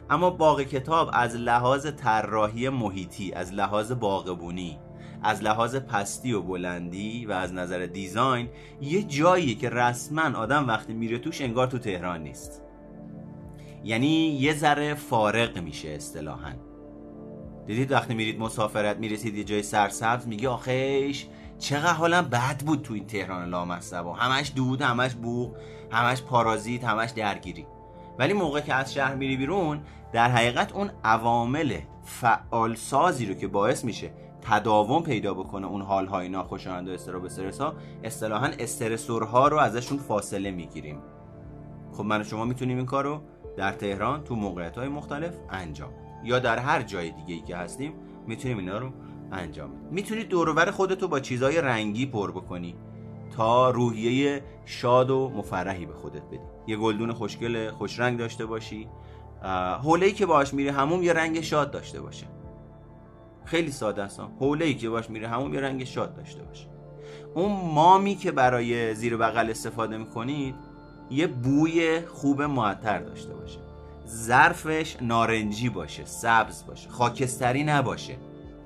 [0.09, 4.80] اما باغ کتاب از لحاظ طراحی محیطی از لحاظ باغبونی
[5.24, 8.49] از لحاظ پستی و بلندی و از نظر دیزاین
[8.82, 12.61] یه جاییه که رسما آدم وقتی میره توش انگار تو تهران نیست.
[13.84, 16.51] یعنی یه ذره فارق میشه اصطلاحا.
[17.66, 21.26] دیدید وقتی میرید مسافرت می‌رسید یه جای سرسبز میگه آخیش
[21.59, 25.55] چقدر حالا بد بود تو این تهران لامصب همش دود همش بوغ
[25.91, 27.66] همش پارازیت همش درگیری.
[28.20, 29.82] ولی موقع که از شهر میری بیرون
[30.13, 34.11] در حقیقت اون عوامل فعال سازی رو که باعث میشه
[34.50, 37.74] تداوم پیدا بکنه اون حال های ناخوشایند و استراب استرس ها
[38.04, 40.98] اصطلاحا استرسورها رو ازشون فاصله می‌گیریم.
[41.93, 43.22] خب من و شما می‌تونیم این کارو
[43.58, 45.89] در تهران تو موقعیت های مختلف انجام
[46.24, 47.93] یا در هر جای دیگه ای که هستیم
[48.28, 48.89] می‌تونیم اینا رو
[49.32, 52.76] انجام می‌تونی دورور خودتو با چیزهای رنگی پر بکنی
[53.38, 56.39] تا روحیه شاد و مفرحی به خودت بدی.
[56.68, 58.88] یه گلدون خوشگل خوش رنگ داشته باشی.
[59.84, 62.35] حوله که باش میره هموم یه رنگ شاد داشته باشه.
[63.46, 64.20] خیلی ساده است.
[64.39, 66.68] حوله که باش میره هموم یه رنگ شاد داشته باشه.
[67.36, 70.56] اون مامی که برای زیر بغل استفاده می‌کنید
[71.10, 73.60] یه بوی خوب معطر داشته باشه.
[74.08, 78.18] ظرفش نارنجی باشه سبز باشه خاکستری نباشه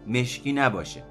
[0.08, 1.04] مشکی نباشه.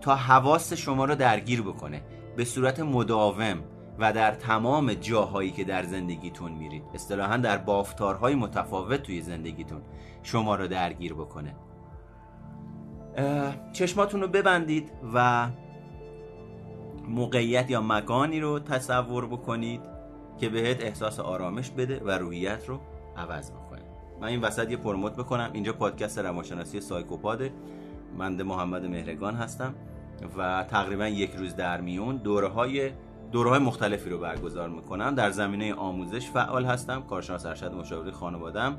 [0.00, 2.02] تا حواس شما رو درگیر بکنه
[2.36, 3.58] به صورت مداوم
[3.98, 9.82] و در تمام جاهایی که در زندگیتون میرید اصطلاحا در بافتارهای متفاوت توی زندگیتون
[10.22, 11.56] شما رو درگیر بکنه.
[13.72, 15.48] چشماتون رو ببندید و
[17.08, 19.80] موقعیت یا مکانی رو تصور بکنید
[20.38, 22.80] که بهت احساس آرامش بده و روحیت رو
[23.16, 23.82] عوض بکنه.
[24.20, 25.50] من این وسط یه پروموت بکنم.
[25.52, 27.52] اینجا پادکست روانشناسی سایکوپاده.
[28.18, 29.74] من محمد مهرگان هستم
[30.38, 32.90] و تقریبا یک روز در میون دوره های
[33.32, 35.14] دوره های مختلفی رو برگزار می‌کنم.
[35.14, 37.02] در زمینه آموزش فعال هستم.
[37.02, 38.78] کارشناس ارشد مشاوره خانوادم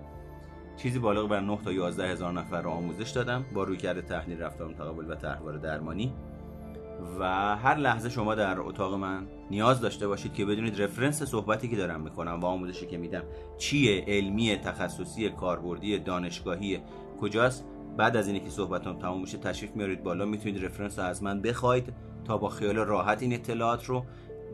[0.77, 3.45] چیزی بالغ بر 9 تا 11 هزار نفر رو آموزش دادم.
[3.53, 6.13] با رویکرد تحلیل رفتار متقابل و تحول درمانی.
[7.19, 11.75] و هر لحظه شما در اتاق من نیاز داشته باشید که بدونید رفرنس صحبتی که
[11.75, 13.23] دارم می‌کنم و آموزشی که میدم
[13.57, 16.79] چیه علمی تخصصی کاربردی دانشگاهی
[17.21, 17.65] کجاست؟
[17.97, 21.93] بعد از اینکه که صحبتم تموم میشه تشریف میارید بالا می‌تونید رفرنس از من بخواید
[22.25, 24.05] تا با خیال راحت این اطلاعات رو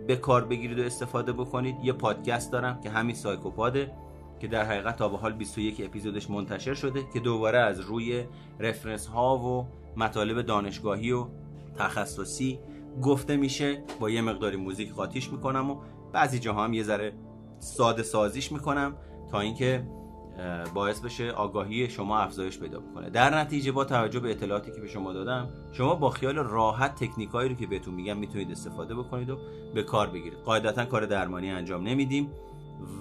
[0.07, 1.75] به کار بگیرید و استفاده بکنید.
[1.83, 3.91] یه پادکست دارم که همین سایکوپاده.
[4.41, 8.23] که در حقیقت تا به حال 21 اپیزودش منتشر شده که دوباره از روی
[8.59, 9.67] رفرنس ها و
[9.97, 11.27] مطالب دانشگاهی و
[11.77, 12.59] تخصصی
[13.01, 13.83] گفته میشه.
[13.99, 15.77] با یه مقداری موزیک قاطیش می‌کنم و
[16.13, 17.13] بعضی جاها هم یه ذره
[17.59, 18.95] ساده سازیش می‌کنم
[19.31, 19.87] تا اینکه
[20.73, 23.09] باعث بشه آگاهی شما افزایش پیدا بکنه.
[23.09, 27.49] در نتیجه با توجه به اطلاعاتی که به شما دادم شما با خیال راحت تکنیکایی
[27.49, 29.37] رو که بهتون میگم می‌تونید استفاده بکنید و
[29.73, 30.39] به کار بگیرید.
[30.45, 32.31] قاعدتا کار درمانی انجام نمیدیم.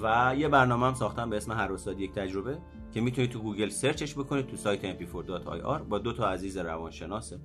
[0.03, 2.59] و یه برنامه هم ساختم به اسم هر استاد یک تجربه
[2.93, 7.41] که می‌تونید تو گوگل سرچش بکنید تو سایت mp4.ir با دو تا عزیز روانشناسه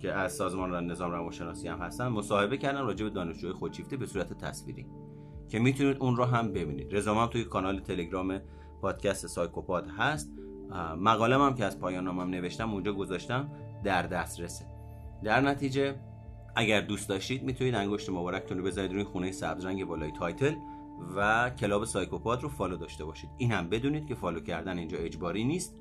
[0.00, 4.38] که از سازمان نظام روانشناسی هم هستن مصاحبه کردن راجع به دانشجوی خودشیفته به صورت
[4.38, 4.86] تصویری
[5.48, 6.94] که می‌تونید اون رو هم ببینید.
[6.96, 8.40] رزومم توی کانال تلگرام
[8.82, 10.32] پادکست سایکوپاد هست.
[10.98, 13.50] مقاله هم که از پایان نامم نوشتم اونجا گذاشتم
[13.84, 14.66] در دسترسه.
[15.22, 16.00] در نتیجه
[16.56, 20.54] اگر دوست داشتید می‌تونید انگشت مبارکتون رو بذارید روی خونه سبز رنگ بالای title.
[21.16, 23.30] و club سایکوپاد رو follow داشته باشید.
[23.38, 25.76] این هم بدونید که follow کردن اینجا اجباری نیست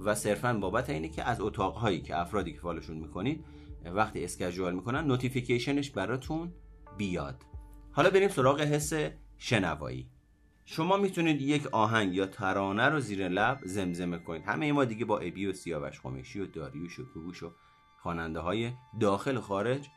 [0.00, 3.44] و صرفا بابت اینه که از اتاقهایی که افرادی که follow شون می‌کنید
[3.84, 6.52] وقتی schedule می‌کنن notification ش براتون
[6.96, 7.42] بیاد.
[7.92, 8.92] حالا بریم سراغ حس
[9.38, 10.10] شنوایی.
[10.64, 14.42] شما می‌تونید یک آهنگ یا ترانه رو زیر لب زمزمه کنید.
[14.46, 17.52] همه ما دیگه با ابی و سیاوش قمیشی و داریوش و گوگوش و
[18.02, 19.88] خواننده های داخل خارج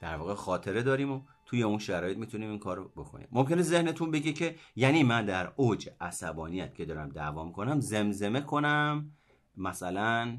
[0.00, 3.28] در واقع خاطره داریم و توی اون شرایط می‌تونیم این کارو بکنیم.
[3.32, 9.12] ممکنه ذهنتون بگه که یعنی من در اوج عصبانیت که دارم دوام کنم زمزمه کنم
[9.56, 10.38] مثلا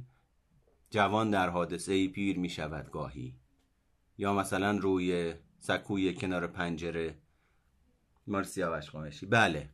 [0.89, 3.35] جوان در حادثه ای پیر می شود گاهی.
[4.17, 7.17] یا مثلا روی سکوی کنار پنجره
[8.27, 9.69] مرسی آوش قامشی بله.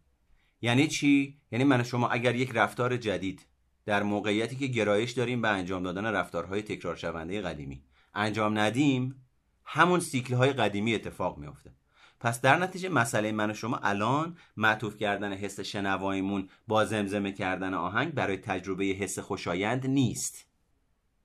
[0.62, 3.46] یعنی چی؟ یعنی من شما اگر یک رفتار جدید
[3.86, 7.82] در موقعیتی که گرایش داریم به انجام دادن رفتارهای تکرار شونده قدیمی
[8.14, 9.25] انجام ندیم
[9.66, 11.72] همون سیکل های قدیمی اتفاق میافته.
[12.20, 17.74] پس در نتیجه مسئله من و شما الان معطوف کردن حس شنواییمون با زمزمه کردن
[17.74, 20.46] آهنگ برای تجربه حس خوشایند نیست.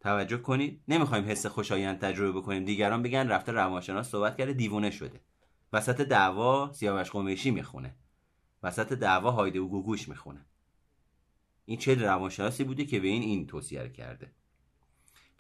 [0.01, 2.65] توجه کنید نمی‌خوایم حس خوشایند تجربه بکنیم.
[2.65, 5.21] دیگران بگن رفته روانشناس صحبت کرده دیوونه شده.
[5.73, 7.95] وسط دعوا سیاوش قمیشی می‌خونه.
[8.63, 10.47] وسط دعوا هایده و گوگوش می‌خونه.
[11.65, 14.33] این چه روانشناسی بوده که به این این توصیه کرده.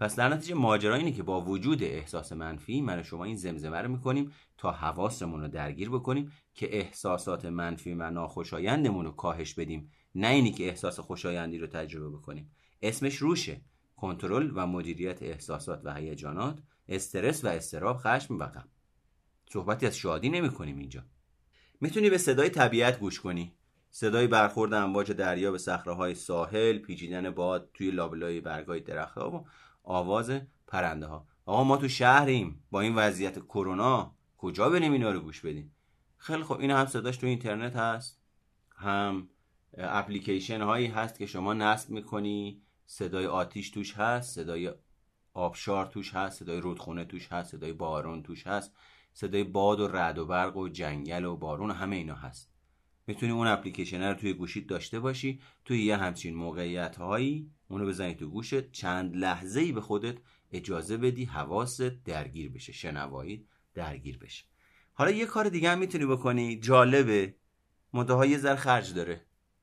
[0.01, 3.89] پس در نتیجه ماجرا اینه که با وجود احساس منفی من شما این زمزمه رو
[3.89, 9.91] می‌کنیم تا حواسمون رو درگیر بکنیم که احساسات منفی و ناخوشایندمون رو کاهش بدیم.
[10.15, 12.51] نه اینی که احساس خوشایندی رو تجربه بکنیم.
[12.83, 13.61] اسمش روشه.
[13.97, 18.69] کنترل و مدیریت احساسات و هیجانات استرس و استراب خشم و غم.
[19.53, 21.03] صحبتی از شادی نمی کنیم اینجا.
[21.81, 23.53] می‌تونی به صدای طبیعت گوش کنی.
[23.91, 29.47] صدای برخورد امواج دریا به صخره ساحل پیچیدن باد توی لابلای برگای درختها و
[29.91, 32.63] آواز پرنده ها آقا ما تو شهریم.
[32.71, 35.75] با این وضعیت کرونا کجا بریم اینا رو گوش بدیم؟
[36.17, 38.21] خیلی خب این هم صداش تو اینترنت هست.
[38.77, 39.29] هم
[39.75, 42.63] اپلیکیشن هایی هست که شما نصب می‌کنی.
[42.87, 44.73] صدای آتیش توش هست صدای
[45.35, 48.73] آبشار توش هست صدای رودخونه توش هست صدای بارون توش هست.
[49.13, 52.51] صدای باد و رد و برق و جنگل و بارون و همه اینا هست.
[53.07, 58.15] می‌تونی اون اپلیکیشن رو توی گوشیت داشته باشی توی یه همچین موقعیت هایی اونو بزنی
[58.15, 60.17] تو گوشت چند لحظه ای به خودت
[60.53, 64.45] اجازه بدی حواست درگیر بشه شنوایی درگیر بشه.
[64.95, 67.35] حالا یه کار دیگه هم می‌تونی بکنی جالبه.
[67.93, 69.21] منتها یه ذر خرج داره.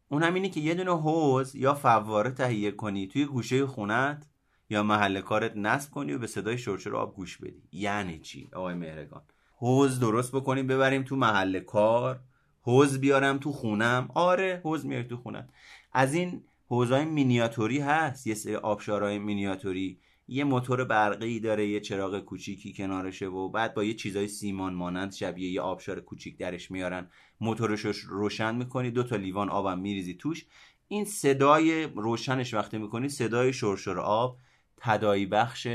[0.10, 4.28] اون هم اینه که یه دونه حوز یا فواره تهیه کنی توی گوشه خونت
[4.70, 7.64] یا محل کارت نصب کنی و به صدای شرشر آب گوش بدی.
[7.72, 9.22] یعنی چی آقای مهرگان؟
[9.56, 12.20] حوز درست بکنیم ببریم تو محل کار
[12.62, 14.10] حوز بیارم تو خونم.
[14.14, 15.50] آره حوز میاری تو خونم
[15.94, 18.28] از این حوزای مینیاتوری هست.
[18.28, 20.00] یه سری آبشارهای مینیاتوری.
[20.28, 25.12] یه موتور برقی داره یه چراغ کوچیکی کنارشه و بعد با یه چیزای سیمان مانند
[25.12, 27.10] شبیه یه آبشار کوچیک درش میارن.
[27.42, 30.46] موتورش رو روشن می‌کنی دو تا لیوان آبم میریزی توش.
[30.88, 34.38] این صدای روشنش وقتی می‌کنی صدای شرشر آب
[34.78, 35.68] تدایی بخش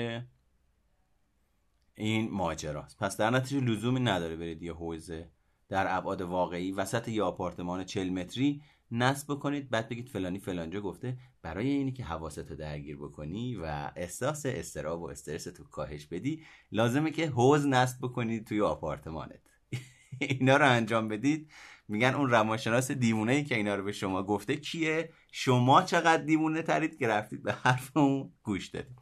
[1.95, 2.99] این ماجراست.
[2.99, 5.31] پس در نتیجه لزومی نداره برید یه حوزه
[5.69, 6.73] در ابعاد واقعی.
[6.73, 8.63] وسط یه آپارتمان 40 متری
[8.93, 13.91] نصب بکنید بعد بگید فلانی فلانجا گفته برای اینی که حواست رو درگیر بکنی و
[13.97, 19.41] احساس استراب و استرس تو کاهش بدی لازمه که حوز نصب بکنید توی آپارتمانت.
[20.21, 21.51] اینا رو انجام بدید.
[21.89, 26.63] میگن اون روانشناس دیمونه ای که اینا رو به شما گفته کیه؟ شما چقدر دیمونه
[26.63, 28.97] ترید که رفتید به حرف اون گوش دادید.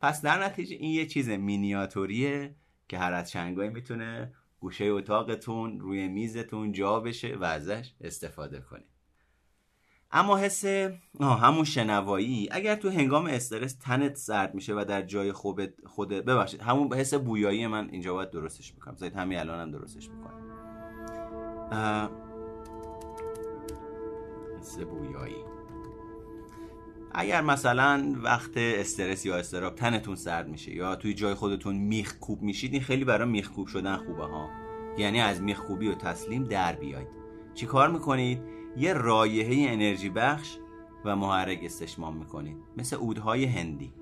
[0.00, 2.54] پس در نتیجه این یه چیز مینیاتوریه
[2.88, 8.97] که هر از چنگایی می‌تونه گوشه اتاقتون روی میزتون جا بشه و ازش استفاده کنید.
[10.12, 10.64] اما حس
[11.20, 16.60] همون شنوایی اگر تو هنگام استرس تنت سرد میشه و در جای خوب خود ببخشید
[16.60, 18.96] همون حس بویایی من اینجا باید درستش می‌کنم.
[18.96, 20.38] زاید همین الانم هم درستش می‌کنم.
[24.58, 25.44] حس بویایی.
[27.12, 32.42] اگر مثلا وقت استرس یا استراب تنتون سرد میشه یا توی جای خودتون میخ کوب
[32.42, 34.48] میشید این خیلی برای میخ کوب شدن خوبه ها.
[34.98, 37.08] یعنی از میخ کوبی و تسلیم در بیاید.
[37.54, 40.56] چی کار می‌کنید؟ یه رایحه انرژی بخش
[41.04, 43.92] و محرک استشمام می‌کنید مثل اودهای هندی.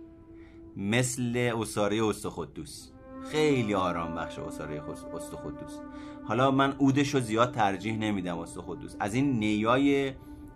[0.77, 2.91] مثل اصاره استخدوس.
[3.31, 4.83] خیلی آرام بخش اصاره
[5.14, 5.79] استخدوس.
[6.24, 8.97] حالا من اودش رو زیاد ترجیح نمیدم استخدوس.
[9.01, 10.12] از این نیای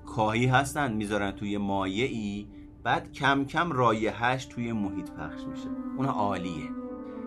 [0.07, 2.47] کاهی هستن می‌ذارن توی مایه ای
[2.83, 5.69] بعد کم کم رایحهش توی محیط پخش میشه.
[5.97, 6.71] اون عالیه.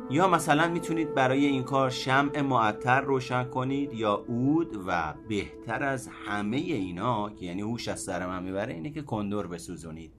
[0.10, 6.10] یا مثلا می‌تونید برای این کار شمع معطر روشن کنید یا اود و بهتر از
[6.26, 10.12] همه اینا که یعنی هوش از سر من می‌بره اینه که کندور بسوزونید.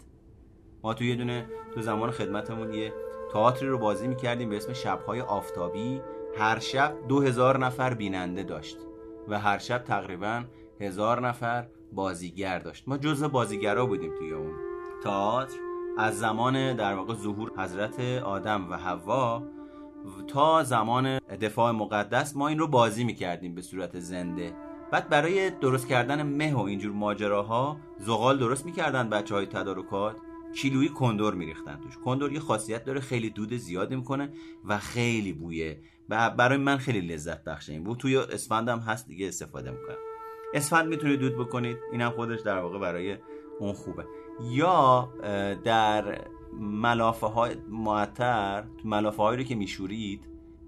[0.83, 2.93] ما توی یه دونه تو زمان خدمتمون یه
[3.33, 6.01] تئاتری رو بازی می‌کردیم به اسم شبهای آفتابی.
[6.39, 8.79] هر شب دو هزار نفر بیننده داشت
[9.29, 10.45] و هر شب تقریبا
[10.81, 12.89] هزار نفر بازیگر داشت.
[12.89, 14.53] ما جزء بازیگرا بودیم توی اون
[15.05, 15.59] تئاتر.
[15.99, 19.43] از زمان در واقع ظهور حضرت آدم و حوا
[20.29, 24.53] تا زمان دفاع مقدس ما این رو بازی می‌کردیم به صورت زنده.
[24.93, 30.17] بعد برای درست کردن مه و اینجور ماجراها زغال درست می‌کردن بچه های تدارکات.
[30.55, 31.99] کیلویی کندور میریختن توش.
[32.05, 34.31] کندور یه خاصیت داره خیلی دود زیاد می‌کنه
[34.65, 35.81] و خیلی بویه.
[36.09, 37.85] و برای من خیلی لذت بخشه این.
[37.85, 39.97] بود توی اسفندم هست دیگه استفاده می‌کنم.
[40.55, 41.77] اسفند می‌تونید دود بکنید.
[41.93, 43.17] اینم خودش در واقع برای
[43.61, 44.05] اون خوبه.
[44.51, 45.09] یا
[45.65, 46.21] در
[46.61, 50.21] ملافه های معطر ملافه هایی رو که میشورید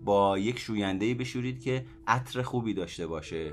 [0.05, 3.53] با یک شوینده بشورید که عطر خوبی داشته باشه.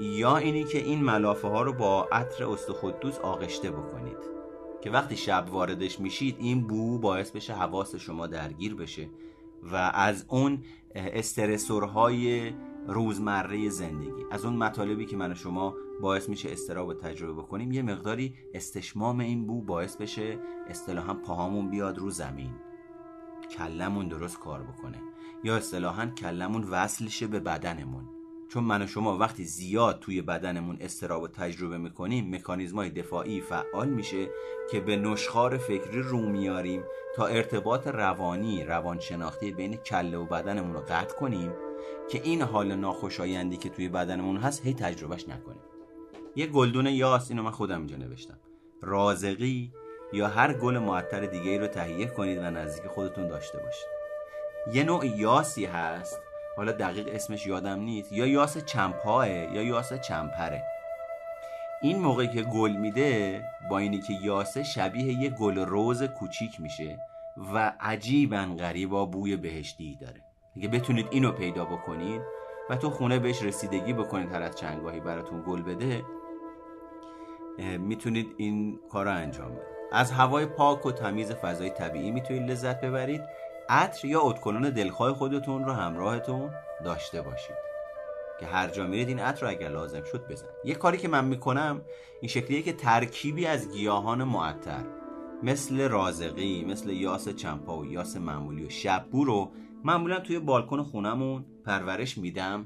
[0.00, 4.34] یا اینی که این ملافه ها رو با عطر استخدوس آغشته بکنید.
[4.82, 9.08] که وقتی شب واردش میشید این بو باعث بشه حواس شما درگیر بشه.
[9.62, 10.62] و از اون
[10.94, 12.52] استرسورهای
[12.88, 14.24] روزمره زندگی.
[14.30, 19.20] از اون مطالبی که من و شما باعث میشه استراب تجربه بکنیم یه مقداری استشمام
[19.20, 22.50] این بو باعث بشه اصطلاحا پاهامون بیاد رو زمین.
[23.50, 24.98] کلمون درست کار بکنه.
[25.44, 28.08] یا اصطلاحا کلمون وصل شه به بدنمون.
[28.48, 33.88] چون من و شما وقتی زیاد توی بدنمون استراب و تجربه می‌کنیم مکانیزمای دفاعی فعال
[33.88, 34.28] میشه
[34.70, 36.82] که به نشخار فکری رو میاریم
[37.16, 41.52] تا ارتباط روانی روانشناختی بین کله و بدنمون رو قطع کنیم.
[42.10, 45.62] که این حال ناخوشایندی که توی بدنمون هست هی تجربهش نکنیم
[46.36, 48.38] یه گلدون یاس اینو من خودم اینجا نوشتم.
[48.82, 49.72] رازقی
[50.12, 53.86] یا هر گل معطر دیگه ای رو تهیه کنید و نزدیک خودتون داشته باشید.
[54.72, 56.20] یه نوع یاسی هست
[56.56, 60.62] حالا دقیق اسمش یادم نیست یا یاس چمپاه یا یاس چمپره.
[61.82, 66.98] این موقعی که گل میده با اینی که یاسه شبیه یه گل روز کوچیک میشه
[67.54, 70.33] و عجیبا غریبا بوی بهشتی داره.
[70.56, 72.22] اگه بتونید اینو پیدا بکنید
[72.70, 76.04] و تو خونه بهش رسیدگی بکنید هر از چنگاهی براتون گل بده
[77.78, 82.80] می‌تونید این کار رو انجام بدید از هوای پاک و تمیز فضای طبیعی می‌تونید لذت
[82.80, 83.22] ببرید.
[83.68, 86.50] عطر یا اتکلون دلخواه خودتون رو همراهتون
[86.84, 87.56] داشته باشید.
[88.40, 91.24] که هر جا میرید این عطر رو اگر لازم شد بزن یه کاری که من
[91.24, 91.82] می‌کنم
[92.20, 94.84] این شکلیه که ترکیبی از گیاهان معطر
[95.42, 99.50] مثل رازقی مثل یاس چمپا و یاس معمولی و شببو رو
[99.84, 102.64] معمولا توی بالکن خونمون پرورش میدم.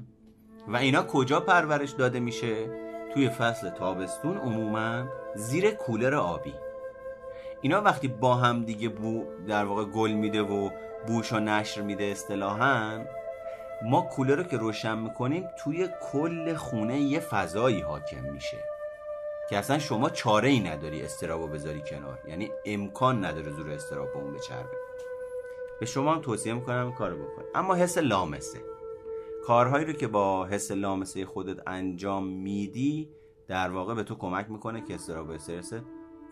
[0.67, 2.69] و اینا کجا پرورش داده میشه؟
[3.13, 5.05] توی فصل تابستون عموما
[5.35, 6.53] زیر کولر آبی.
[7.61, 10.69] اینا وقتی با هم دیگه بو در واقع گل میده و
[11.07, 13.05] بوش نشر میده اصطلاحا
[13.85, 18.57] ما کولر رو که روشن می‌کنیم توی کل خونه یه فضایی حاکم میشه.
[19.49, 22.19] که اصلا شما چاره ای نداری استرابو بذاری کنار.
[22.27, 24.78] یعنی امکان نداره زور استراب اون بچربه
[25.79, 28.61] به شما هم توصیه می‌کنم این کارو بکن اما حس لامسه.
[29.45, 33.09] کارهایی رو که با حس لامسه خودت انجام میدی
[33.47, 35.73] در واقع به تو کمک می‌کنه که استراب و استرس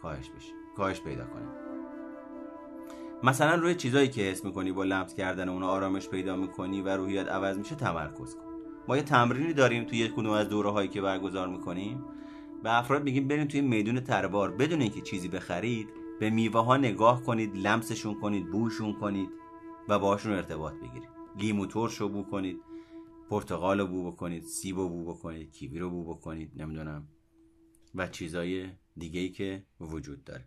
[0.01, 1.47] کاهش بشه کاهش پیدا کنه
[3.23, 7.27] مثلا روی چیزایی که حس می‌کنی با لمس کردن اون آرامش پیدا می‌کنی و روحیت
[7.27, 8.41] عوض میشه تمرکز کن.
[8.87, 12.05] ما یه تمرینی داریم توی یک کدوم از دوره هایی که برگزار می‌کنیم.
[12.63, 15.89] به افراد میگیم بریم توی میدون تربار بدون اینکه چیزی بخرید
[16.19, 19.29] به میوه ها نگاه کنید لمسشون کنید بوشون کنید
[19.89, 21.09] و باشون ارتباط بگیرید.
[21.39, 22.57] لیمو ترش رو بو کنید
[23.29, 27.07] پرتقال رو بو بکنید سیب رو بو بکنید کیوی رو بو بکنید نمی‌دونم
[27.95, 30.45] و چیزای دیگه ای که وجود داره.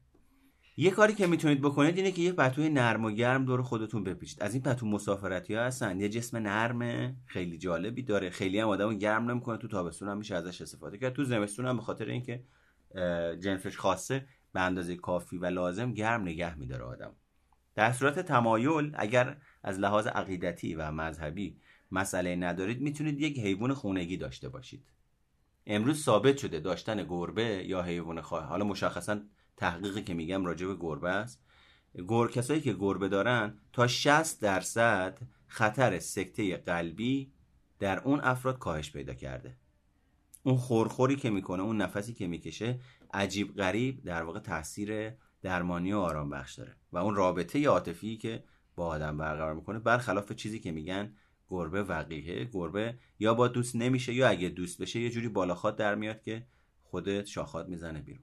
[0.76, 4.42] یه کاری که می‌تونید بکنید اینه که یه پتوی نرم و گرم دور خودتون بپیچید.
[4.42, 6.00] از این پتو مسافرتی ها هستن.
[6.00, 8.30] یه جسم نرم خیلی جالبی داره.
[8.30, 11.12] خیلی هم آدمو گرم نمی‌کنه تو تابستون هم میشه ازش استفاده کرد.
[11.12, 12.44] تو زمستون هم به خاطر اینکه
[13.40, 17.12] جنسش خاصه به اندازه کافی و لازم گرم نگه میداره آدم.
[17.74, 21.56] در صورت تمایل اگر از لحاظ عقیدتی و مذهبی
[21.92, 24.84] مسئله ندارید می‌تونید یک حیوان خونگی داشته باشید.
[25.66, 29.20] امروز ثابت شده داشتن گربه یا حیوان خواه حالا مشخصا
[29.56, 31.42] تحقیقی که میگم راجع به گربه است.
[32.06, 37.32] گور کسایی که گربه دارن تا 60 درصد خطر سکته قلبی
[37.78, 39.56] در اون افراد کاهش پیدا کرده.
[40.42, 42.80] اون خورخوری که می‌کنه اون نفسی که می‌کشه
[43.14, 46.76] عجیب غریب در واقع تاثیر درمانی و آرام بخش داره.
[46.92, 48.44] و اون رابطه عاطفی که
[48.76, 51.12] با آدم برقرار می‌کنه برخلاف چیزی که میگن
[51.48, 55.94] گربه وقیه گربه یا با دوست نمیشه یا اگه دوست بشه یه جوری بالاخات در
[55.94, 56.46] میاد که
[56.82, 58.22] خودت شاخات می‌زنه بیرون.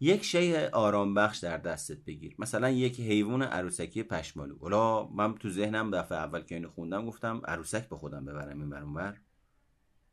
[0.00, 2.34] یک شی آرام بخش در دستت بگیر.
[2.38, 4.58] مثلا یک حیوان عروسکی پشمالو.
[4.58, 8.70] حالا من تو ذهنم دفعه اول که اینو خوندم گفتم عروسک به خودم ببرم این
[8.70, 8.84] بر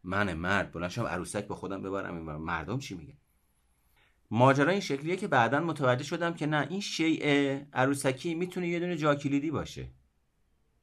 [0.03, 0.71] من مرد.
[0.71, 3.13] بلنشم عروسک به خودم ببرم این مردم چی میگه
[4.33, 8.97] ماجرا این شکلیه که بعدا متوجه شدم که نه این شیء عروسکی می‌تونه یه دونه
[8.97, 9.87] جاکلیدی باشه.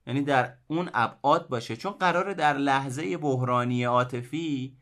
[0.07, 1.77] یعنی در اون ابعاد باشه.
[1.77, 4.77] چون قراره در لحظه بحرانی عاطفی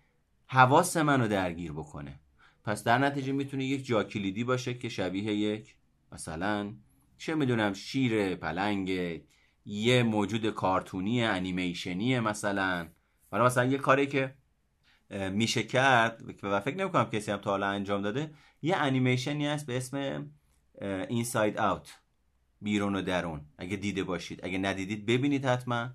[0.46, 2.20] حواس منو درگیر بکنه.
[2.64, 5.74] پس در نتیجه می‌تونه یک جاکلیدی باشه که شبیه یک
[6.12, 6.72] مثلا
[7.18, 9.20] چه می‌دونم شیر پلنگ
[9.66, 12.88] یه موجود کارتونی انیمیشنی مثلا.
[13.30, 14.34] حالا مثلا یه کاری که
[15.10, 18.30] میشه کرد و فکر نمی کنم کسی هم تا حالا انجام داده
[18.62, 20.26] یه انیمیشنی هست به اسم
[21.08, 21.98] اینساید اوت
[22.60, 23.40] بیرون و درون.
[23.58, 24.40] اگه دیده باشید.
[24.42, 25.90] اگه ندیدید ببینید حتما.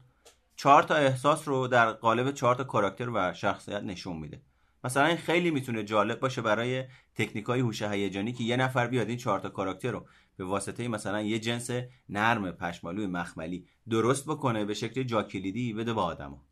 [0.56, 4.42] چهار تا احساس رو در قالب چهار تا کاراکتر و شخصیت نشون میده.
[4.84, 6.84] مثلا این خیلی می‌تونه جالب باشه برای
[7.16, 10.08] تکنیک های هوش هیجانی که یه نفر بیاد این چهار تا کاراکتر رو
[10.38, 11.70] به واسطه مثلا یه جنس
[12.10, 16.46] نرم پشمالوی مخملی درست بکنه به شکل جاکلیدی بده به آدما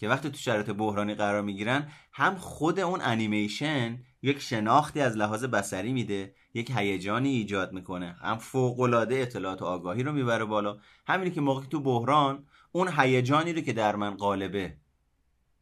[0.00, 5.44] که وقتی تو شرایط بحرانی قرار می‌گیرن هم خود اون انیمیشن یک شناختی از لحاظ
[5.44, 10.78] بسری میده یک هیجانی ایجاد می‌کنه هم فوق العاده اطلاعات و آگاهی رو می‌بره بالا.
[11.06, 14.76] همینی که موقعی تو بحران اون هیجانی رو که در من قالبه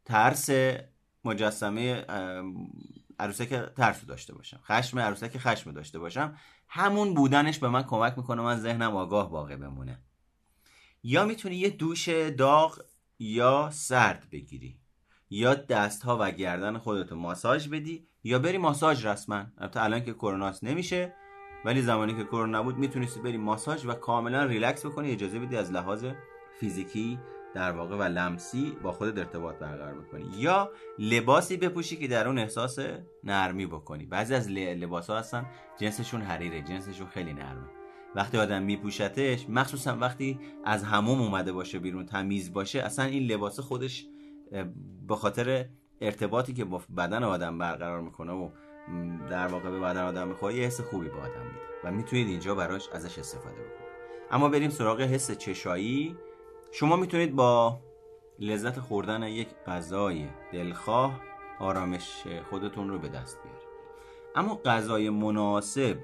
[0.05, 0.49] ترس
[1.25, 2.05] مجسمه
[3.19, 6.37] عروسک ترس داشته باشم خشم عروسک خشم داشته باشم
[6.67, 9.99] همون بودنش به من کمک می‌کنه من ذهنم آگاه باقی بمونه.
[11.03, 12.81] یا می‌تونی یه دوش داغ
[13.19, 14.79] یا سرد بگیری
[15.29, 19.45] یا دست ها و گردن خودتو ماساژ بدی یا بری ماساژ رسما.
[19.57, 21.13] البته الان که کروناست نمیشه
[21.65, 25.71] ولی زمانی که کرونا نبود می‌تونستی بری ماساژ و کاملا ریلکس بکنی اجازه بدی از
[25.71, 26.05] لحاظ
[26.59, 27.19] فیزیکی
[27.53, 30.25] در واقع و لمسی با خودت ارتباط برقرار بکنی.
[30.37, 32.79] یا لباسی بپوشی که در اون احساس
[33.23, 34.05] نرمی بکنی.
[34.05, 35.45] بعضی از لباس ها هستن
[35.77, 37.78] جنسشون حریره جنسشون خیلی نرمه.
[38.15, 43.59] وقتی آدم میپوشتش مخصوصا وقتی از هموم اومده باشه بیرون تمیز باشه اصلا این لباس
[43.59, 44.07] خودش
[45.07, 45.65] به خاطر
[46.01, 48.49] ارتباطی که با بدن آدم برقرار می‌کنه و
[49.29, 52.55] در واقع به بدن آدم می‌خوره یه حس خوبی به آدم میده و می‌تونید اینجا
[52.55, 53.89] براش ازش استفاده بکنید.
[54.31, 56.15] اما بریم سراغ حس چشایی.
[56.71, 57.79] شما می‌تونید با
[58.39, 61.21] لذت خوردن یک غذای دلخواه
[61.59, 63.69] آرامش خودتون رو به دست بیارید.
[64.35, 65.97] اما غذای مناسب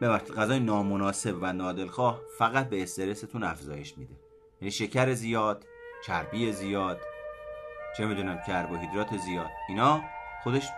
[0.00, 4.14] ببخشید غذای نامناسب و نادلخواه فقط به استرستون افزایش میده.
[4.60, 5.66] یعنی شکر زیاد
[6.06, 7.00] چربی زیاد
[7.96, 9.50] چه می‌دونم کربوهیدرات زیاد.
[9.68, 10.02] اینا
[10.42, 10.68] خودش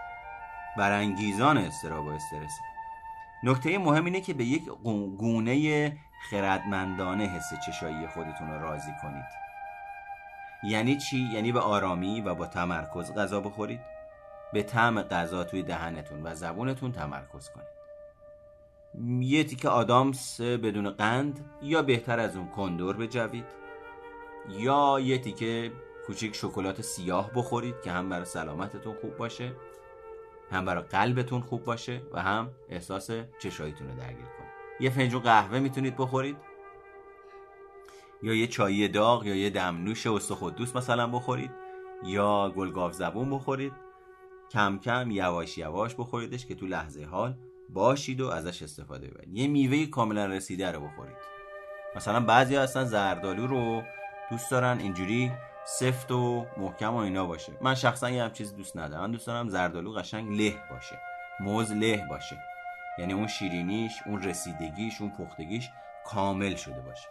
[0.78, 2.58] برانگیزان استراب و استرس.
[3.44, 4.64] نکته مهم اینه که به یک
[5.18, 5.96] گونه
[6.30, 9.24] خردمندانه حس چشایی خودتون رو راضی کنید.
[10.62, 13.80] یعنی چی؟ یعنی به آرامی و با تمرکز غذا بخورید.
[14.52, 17.77] به طعم غذا توی دهنتون و زبونتون تمرکز کنید.
[19.20, 23.44] یه تیکه آدامس بدون قند یا بهتر از اون کندور بجوید
[24.50, 25.72] یا یه تیکه
[26.06, 29.52] کوچیک شکلات سیاه بخورید که هم برای سلامتتون خوب باشه
[30.50, 34.48] هم برای قلبتون خوب باشه و هم احساس چشاییتون رو درگیر کنه
[34.80, 36.36] یه فنجون قهوه می‌تونید بخورید.
[38.22, 41.50] یا یه چای داغ یا یه دمنوش استخدوس مثلا بخورید.
[42.04, 43.72] یا گلگاف زبون بخورید.
[44.50, 47.34] کم کم یواش یواش بخوریدش که تو لحظه حال
[47.68, 49.36] باشید و ازش استفاده ببرید.
[49.36, 51.16] یه میوه کاملا رسیده رو بخورید.
[51.96, 53.82] مثلا بعضی هستن زردالو رو
[54.30, 55.32] دوست دارن اینجوری
[55.64, 57.52] سفت و محکم و اینا باشه.
[57.60, 59.02] من شخصا یه هم چیز دوست ندارم.
[59.02, 60.98] من دوست دارم زردالو قشنگ له باشه.
[61.40, 62.38] موز له باشه.
[62.98, 65.70] یعنی اون شیرینیش اون رسیدگیش اون پختگیش
[66.06, 67.08] کامل شده باشه.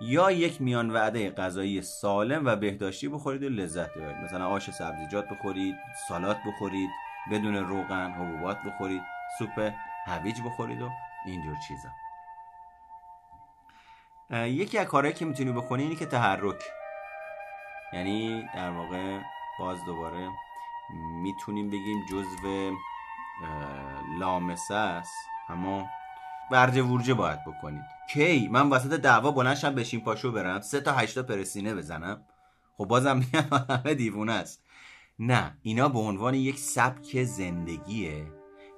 [0.00, 4.16] یا یک میان وعده غذایی سالم و بهداشتی بخورید و لذت ببرید.
[4.16, 5.74] مثلا آش سبزیجات بخورید
[6.08, 6.90] سالات بخورید
[7.32, 9.02] بدون روغن حبوبات بخورید.
[9.38, 9.72] سوپ
[10.06, 10.90] هویج بخورید و
[11.26, 11.88] اینجور چیزا.
[14.46, 16.62] یکی از کارهایی که می‌تونی بکنی اینی که تحرک.
[17.92, 19.20] یعنی در واقع
[19.58, 20.28] باز دوباره
[21.22, 22.76] می‌تونیم بگیم جزو
[24.18, 25.14] لامسه است.
[25.48, 25.88] اما
[26.50, 27.84] ورجه ورجه باید بکنید.
[28.10, 30.60] کی؟ من وسط دعوا بلنشم بشین پاشو برم.
[30.60, 32.24] سه تا هشتا پرسینه بزنم.
[32.78, 34.64] خب بازم میگم همه دیوونه است.
[35.18, 38.26] نه اینا به عنوان یک سبک زندگیه.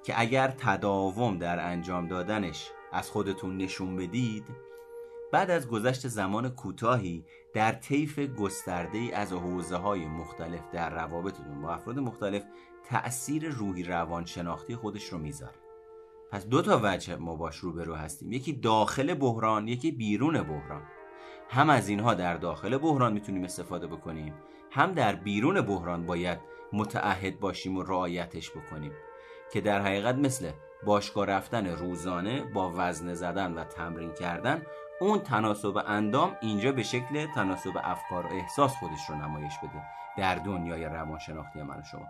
[0.06, 4.44] که اگر تداوم در انجام دادنش از خودتون نشون بدید
[5.32, 11.62] بعد از گذشت زمان کوتاهی در طیف گسترده ای از حوزه های مختلف در روابطتون
[11.62, 12.42] با افراد مختلف
[12.84, 15.56] تأثیر روحی روان شناختی خودش رو می‌ذاره.
[16.30, 18.32] پس دو تا وجه ما باش روبرو هستیم.
[18.32, 20.82] یکی داخل بحران یکی بیرون بحران.
[21.48, 24.34] هم از اینها در داخل بحران می‌تونیم استفاده بکنیم
[24.70, 26.38] هم در بیرون بحران باید
[26.72, 28.92] متعهد باشیم و رعایتش بکنیم.
[29.52, 30.50] که در حقیقت مثل
[30.84, 34.62] باشگاه رفتن روزانه با وزن زدن و تمرین کردن
[35.00, 39.82] اون تناسب اندام اینجا به شکل تناسب افکار و احساس خودش رو نمایش بده
[40.16, 42.06] در دنیای روانشناختی من و شما.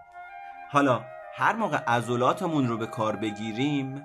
[0.70, 4.02] حالا هر موقع عضلاتمون رو به کار بگیریم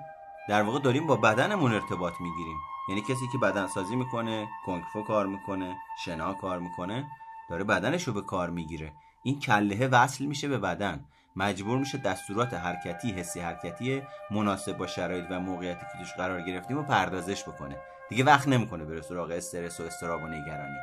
[0.48, 2.56] در واقع داریم با بدنمون ارتباط می‌گیریم.
[2.88, 7.06] یعنی کسی که بدن سازی می‌کنه کنگفو کار می‌کنه شنا کار می‌کنه
[7.50, 8.92] داره بدنش رو به کار می‌گیره.
[9.22, 11.04] این کلهه وصل میشه به بدن.
[11.36, 16.78] مجبور میشه دستورات حرکتی حسی حرکتی مناسب با شرایط و موقعیتی که توش قرار گرفتیم
[16.78, 17.76] و پردازش بکنه.
[18.08, 20.78] دیگه وقت نمی‌کنه بره سراغ استرس و استراب و نگرانی.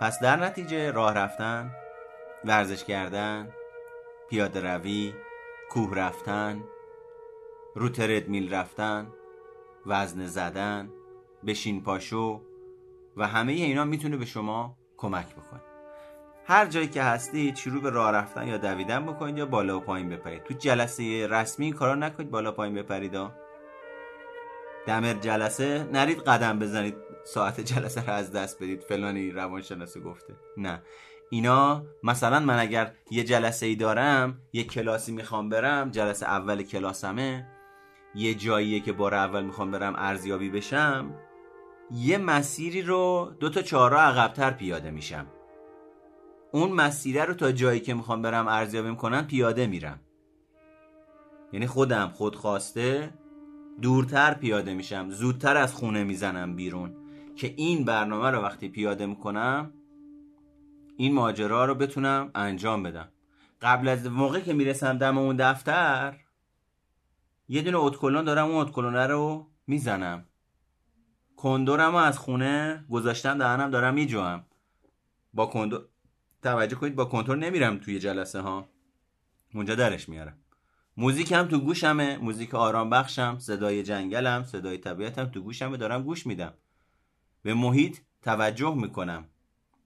[0.00, 1.70] پس در نتیجه راه رفتن
[2.44, 3.48] ورزش کردن
[4.30, 5.14] پیاده روی
[5.70, 6.64] کوه رفتن
[7.74, 9.06] رو تردمیل رفتن
[9.86, 10.90] وزن زدن
[11.46, 12.42] بشین پاشو
[13.16, 15.73] و همه اینا می‌تونه به شما کمک بکنه.
[16.46, 20.08] هر جایی که هستید شروع به راه رفتن یا دویدن بکنید یا بالا و پایین
[20.08, 20.44] بپرید.
[20.44, 23.12] تو جلسه رسمی کارا نکنید بالا پایین بپرید
[24.86, 28.80] دمر جلسه نرید قدم بزنید ساعت جلسه رو از دست بدید.
[28.80, 30.34] فلانی روانشناسی گفته.
[30.56, 30.82] نه.
[31.30, 37.46] اینا مثلا من اگر یه جلسه ای دارم یه کلاسی می‌خوام برم جلسه اول کلاسمه
[38.14, 41.14] یه جاییه که بار اول می‌خوام برم ارزیابی بشم
[41.90, 45.26] یه مسیری رو دو تا چهارراه عقبتر پیاده میشم.
[46.54, 50.00] اون مسیره رو تا جایی که می‌خوام برم ارزیابی می‌کنم پیاده میرم.
[51.52, 53.14] یعنی خودم خودخواسته
[53.82, 56.96] دورتر پیاده میشم زودتر از خونه می‌زنم بیرون.
[57.36, 59.70] که این برنامه رو وقتی پیاده می‌کنم
[60.96, 63.08] این ماجرا رو بتونم انجام بدم.
[63.62, 66.16] قبل از موقع که می‌رسم دم اون دفتر
[67.48, 70.24] یه دونه اتکلون دارم اون اتکلونه رو می‌زنم.
[71.36, 74.44] کندورم از خونه گذاشتم دهنم دارم میجوام.
[75.34, 75.84] با کندور
[76.44, 78.68] توجه کنید با کنتور نمیرم توی جلسه ها
[79.54, 80.38] اونجا درش میارم.
[80.96, 86.26] موزیک هم تو گوشمه موزیک آرام بخشم صدای جنگلم صدای طبیعتم تو گوشمه دارم گوش
[86.26, 86.54] میدم.
[87.42, 89.24] به محیط توجه می‌کنم.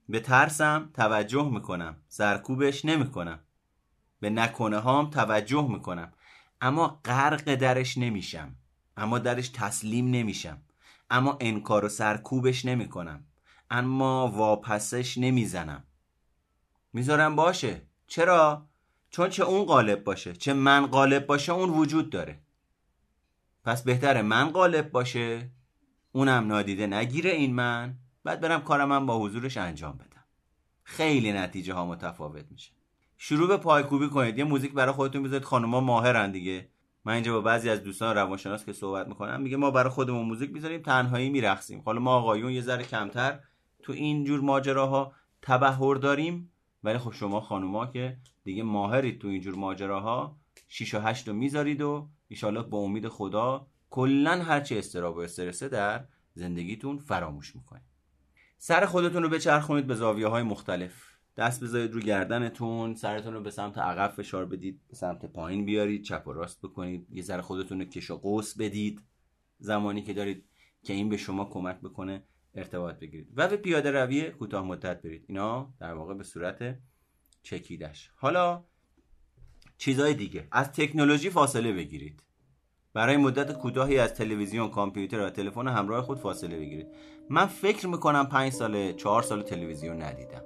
[0.09, 1.95] به ترسم توجه می‌کنم.
[2.07, 3.39] سرکوبش نمی‌کنم.
[4.19, 6.13] به نکنه هام توجه می‌کنم.
[6.61, 8.55] اما غرق درش نمیشم.
[8.97, 10.61] اما درش تسلیم نمیشم.
[11.09, 13.23] اما انکار و سرکوبش نمی‌کنم.
[13.69, 15.83] اما واپسش نمی‌زنم.
[16.93, 17.81] می‌ذارم باشه.
[18.07, 18.65] چرا؟
[19.09, 20.33] چون چه اون غالب باشه.
[20.33, 22.39] چه من غالب باشه اون وجود داره.
[23.63, 25.51] پس بهتره من غالب باشه.
[26.11, 27.95] اونم نادیده نگیره این من.
[28.23, 30.23] بعد برم کارم با حضورش انجام بدم.
[30.83, 32.71] خیلی نتیجه ها متفاوت میشه.
[33.17, 34.37] شروع به پایکوبی کنید.
[34.37, 35.45] یه موزیک برای خودتون بذارید.
[35.45, 36.69] خانوما ماهرن دیگه.
[37.05, 40.51] من اینجا با بعضی از دوستان روانشناس که صحبت می‌کنم میگه ما برای خودمون موزیک
[40.51, 41.81] می‌ذاریم تنهایی میرقصیم.
[41.85, 43.39] حالا ما آقایون یه ذره کمتر
[43.83, 46.51] تو این جور ماجراها تبهر داریم.
[46.83, 51.81] ولی خب شما خانوما که دیگه ماهرید تو اینجور ماجراها 6 و 8 رو می‌ذارید
[51.81, 57.83] و ایشالله با امید خدا کلا هرچی استراب و استرسه در زندگیتون فراموش می‌کنید.
[58.57, 61.09] سر خودتون رو بچرخونید به زاویه های مختلف.
[61.37, 66.03] دست بذارید رو گردنتون سرتون رو به سمت عقب فشار بدید به سمت پایین بیارید
[66.03, 69.01] چپ و راست بکنید یه ذره خودتون رو کش و قوس بدید.
[69.59, 70.45] زمانی که دارید
[70.83, 72.23] که این به شما کمک بکنه
[72.55, 73.27] ارتباط بگیرید.
[73.35, 75.25] و به پیاده روی کوتاه مدت برید.
[75.27, 76.77] اینا در واقع به صورت
[77.43, 78.63] چکیدش حالا
[79.77, 80.47] چیزهای دیگه.
[80.51, 82.23] از تکنولوژی فاصله بگیرید.
[82.93, 86.87] برای مدت کوتاهی از تلویزیون کامپیوتر و تلفن همراه خود فاصله بگیرید.
[87.29, 90.43] من فکر می‌کنم پنج سال چهار سال تلویزیون ندیدم.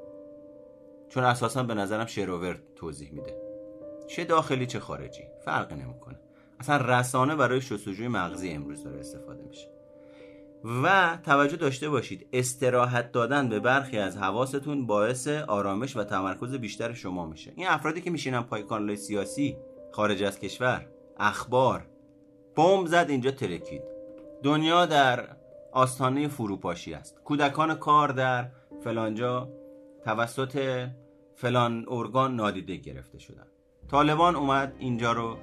[1.09, 3.37] چون اساسا به نظرم شروور توضیح میده.
[4.07, 5.23] چه داخلی چه خارجی.
[5.45, 6.19] فرقی نمی‌کنه.
[6.59, 9.67] اصلا رسانه برای شستشوی مغزی امروز داره استفاده میشه.
[10.63, 12.27] و توجه داشته باشید.
[12.33, 17.53] استراحت دادن به برخی از حواستون باعث آرامش و تمرکز بیشتر شما میشه.
[17.55, 19.57] این افرادی که میشینن پای کانال سیاسی
[19.91, 20.87] خارج از کشور
[21.19, 21.85] اخبار
[22.55, 23.81] بمب زد اینجا ترکید.
[24.43, 25.27] دنیا در
[25.71, 27.19] آستانه فروپاشی است.
[27.23, 28.49] کودکان کار در
[28.83, 29.49] فلانجا
[30.05, 30.85] توسط
[31.35, 33.47] فلان ارگان نادیده گرفته شدن.
[33.91, 35.37] طالبان اومد اینجا رو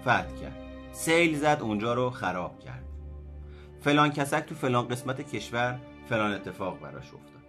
[0.00, 0.56] فتح کرد.
[0.92, 2.79] سیل زد اونجا رو خراب کرد.
[3.80, 5.78] فلان کسک تو فلان قسمت کشور
[6.08, 7.40] فلان اتفاق براش افتاد.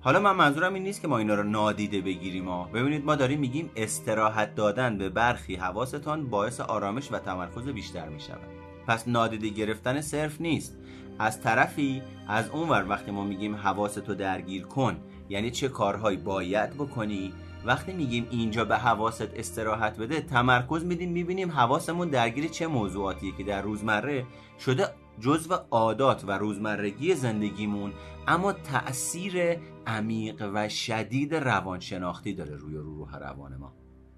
[0.00, 3.40] حالا من منظورم این نیست که ما اینا رو نادیده بگیریم ما ببینید ما داریم
[3.40, 8.48] میگیم استراحت دادن به برخی حواستان باعث آرامش و تمرکز بیشتر می شود
[8.86, 10.76] پس نادیده گرفتن صرف نیست.
[11.18, 14.96] از طرفی از اونور وقتی ما میگیم حواستو درگیر کن
[15.28, 17.32] یعنی چه کارهایی باید بکنی؟
[17.64, 23.44] وقتی میگیم اینجا به حواست استراحت بده تمرکز میدیم می‌بینیم حواسمون درگیر چه موضوعاتیه که
[23.44, 24.24] در روزمره
[24.60, 24.88] شده
[25.20, 27.92] جزو عادات و روزمرگی زندگیمون
[28.26, 33.74] اما تأثیر عمیق و شدید روانشناختی داره روی رو روح روان ما.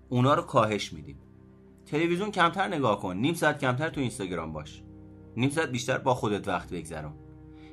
[0.08, 1.18] اونا رو کاهش میدیم.
[1.86, 3.16] تلویزیون کمتر نگاه کن.
[3.16, 4.82] نیم ساعت کمتر تو اینستاگرام باش.
[5.36, 7.14] نیم ساعت بیشتر با خودت وقت بگذرون.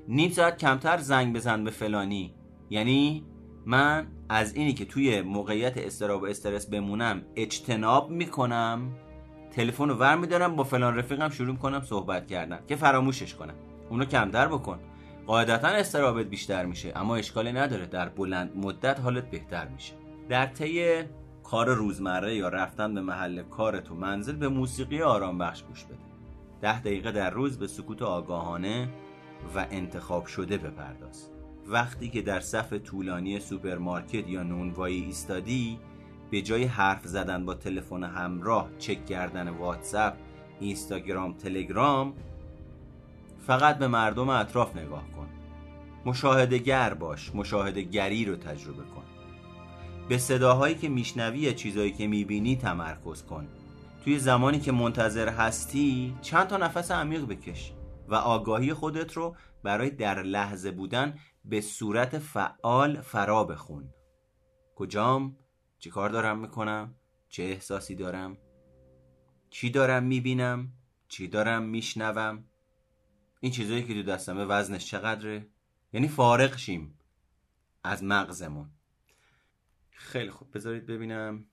[0.07, 2.35] نیم ساعت کمتر زنگ بزن به فلانی.
[2.69, 3.25] یعنی
[3.65, 8.95] من از اینی که توی موقعیت استراب و استرس بمونم اجتناب می‌کنم
[9.51, 13.53] تلفن رو ور میدارم با فلان رفیقم شروع کنم صحبت کردن که فراموشش کنم.
[13.89, 14.79] اونو کمتر بکن.
[15.27, 17.85] قاعدتا استرابت بیشتر میشه اما اشکالی نداره.
[17.85, 19.93] در بلند مدت حالت بهتر میشه.
[20.29, 21.03] در طی
[21.43, 25.97] کار روزمره یا رفتن به محل کارت و منزل به موسیقی آرام بخش گوش بده.
[26.61, 28.89] ده دقیقه در روز به سکوت آگاهانه
[29.55, 31.29] و انتخاب شده بپرداز.
[31.67, 35.79] وقتی که در صف طولانی سوپرمارکت یا نونوایی ایستادی
[36.31, 40.13] به جای حرف زدن با تلفن همراه چک کردن واتساپ
[40.59, 42.13] اینستاگرام تلگرام
[43.47, 45.27] فقط به مردم اطراف نگاه کن.
[46.05, 49.03] مشاهده گر باش مشاهده گری رو تجربه کن.
[50.09, 53.47] به صداهایی که میشنوی یا چیزهایی که می‌بینی تمرکز کن.
[54.03, 57.73] توی زمانی که منتظر هستی چند تا نفس عمیق بکش
[58.07, 63.89] و آگاهی خودت رو برای در لحظه بودن به صورت فعال فرا بخون.
[64.75, 65.35] کجام؟
[65.81, 66.95] چی کار دارم می‌کنم؟
[67.29, 68.37] چه احساسی دارم؟
[69.49, 70.73] چی دارم می‌بینم؟
[71.07, 72.43] چی دارم میشنوم؟
[73.39, 75.47] این چیزایی که تو دستمه وزنش چقدره؟
[75.93, 76.99] یعنی فارغ شیم
[77.83, 78.69] از مغزمون.
[79.91, 80.57] خیلی خوب.
[80.57, 81.45] بذارید ببینم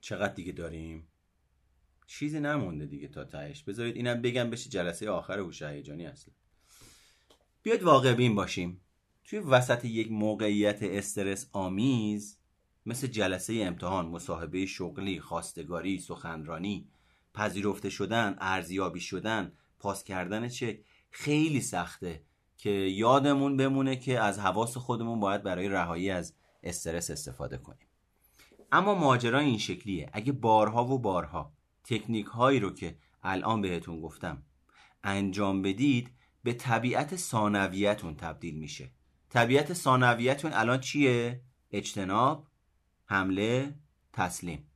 [0.00, 1.08] چقدر دیگه داریم.
[2.06, 3.62] چیزی نمونده دیگه تا تهش.
[3.62, 6.34] بذارید اینم بگم بشه جلسه آخر هوش هیجانی اصلا.
[7.62, 8.80] بیاید واقع بین باشیم.
[9.24, 12.41] توی وسط یک موقعیت استرس آمیز
[12.86, 16.88] مثل جلسه امتحان مصاحبه شغلی خواستگاری سخنرانی
[17.34, 20.80] پذیرفته شدن ارزیابی شدن پاس کردن چه
[21.10, 22.22] خیلی سخته
[22.56, 27.86] که یادمون بمونه که از حواس خودمون باید برای رهایی از استرس استفاده کنیم.
[28.72, 30.10] اما ماجرا این شکلیه.
[30.12, 31.52] اگه بارها و بارها
[31.84, 34.42] تکنیک هایی رو که الان بهتون گفتم
[35.04, 36.10] انجام بدید
[36.42, 38.90] به طبیعت ثانویتون تبدیل میشه.
[39.30, 41.40] طبیعت ثانویتون الان چیه؟
[41.70, 42.46] اجتناب
[43.06, 43.74] حمله
[44.12, 44.66] تسلیم.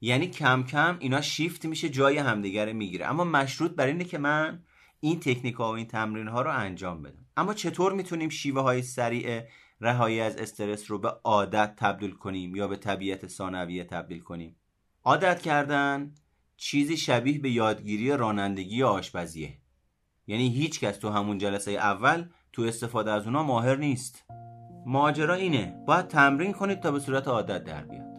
[0.00, 3.06] یعنی کم کم اینا شیفت میشه جای همدیگه می‌گیره.
[3.06, 4.62] اما مشروط بر اینه که من
[5.00, 7.26] این تکنیک ها و این تمرین ها رو انجام بدم.
[7.36, 9.42] اما چطور می‌تونیم شیوه های سریع
[9.80, 14.56] رهایی از استرس رو به عادت تبدیل کنیم یا به طبیعت ثانویه تبدیل کنیم؟
[15.04, 16.14] عادت کردن
[16.56, 19.58] چیزی شبیه به یادگیری رانندگی آشپزیه.
[20.26, 24.24] یعنی هیچ کس تو همون جلسه اول تو استفاده از اونا ماهر نیست.
[24.88, 28.16] ماجرا اینه باید تمرین کنید تا به صورت عادت در بیاد.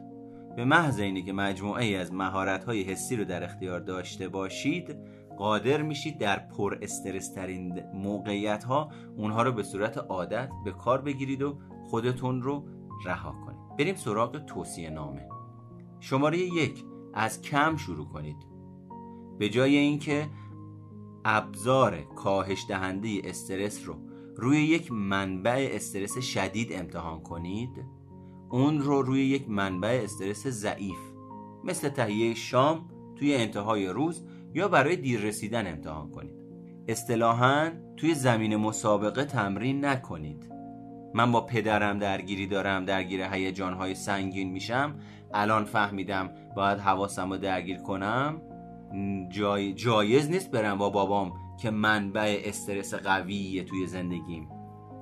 [0.55, 4.97] به محض اینه که مجموعه ای از مهارت های حسی رو در اختیار داشته باشید
[5.37, 11.01] قادر میشید در پر استرس ترین موقعیت ها اونها رو به صورت عادت به کار
[11.01, 12.67] بگیرید و خودتون رو
[13.05, 13.77] رها کنید.
[13.79, 15.27] بریم سراغ توصیه نامه.
[15.99, 16.83] شماره یک
[17.13, 18.37] از کم شروع کنید.
[19.39, 20.29] به جای اینکه
[21.25, 24.06] ابزار کاهش دهنده استرس رو
[24.37, 27.85] روی یک منبع استرس شدید امتحان کنید.
[28.49, 30.97] اون رو روی یک منبع استرس ضعیف
[31.63, 36.35] مثل تهیه شام توی انتهای روز یا برای دیر رسیدن امتحان کنید.
[36.87, 40.51] اصطلاحا توی زمین مسابقه تمرین نکنید.
[41.13, 44.95] من با پدرم درگیری دارم درگیر هیجانهای سنگین میشم.
[45.33, 48.41] الان فهمیدم باید حواسم رو درگیر کنم.
[49.29, 49.73] جای...
[49.73, 54.49] جایز نیست برم با بابام که منبع استرس قویه توی زندگیم.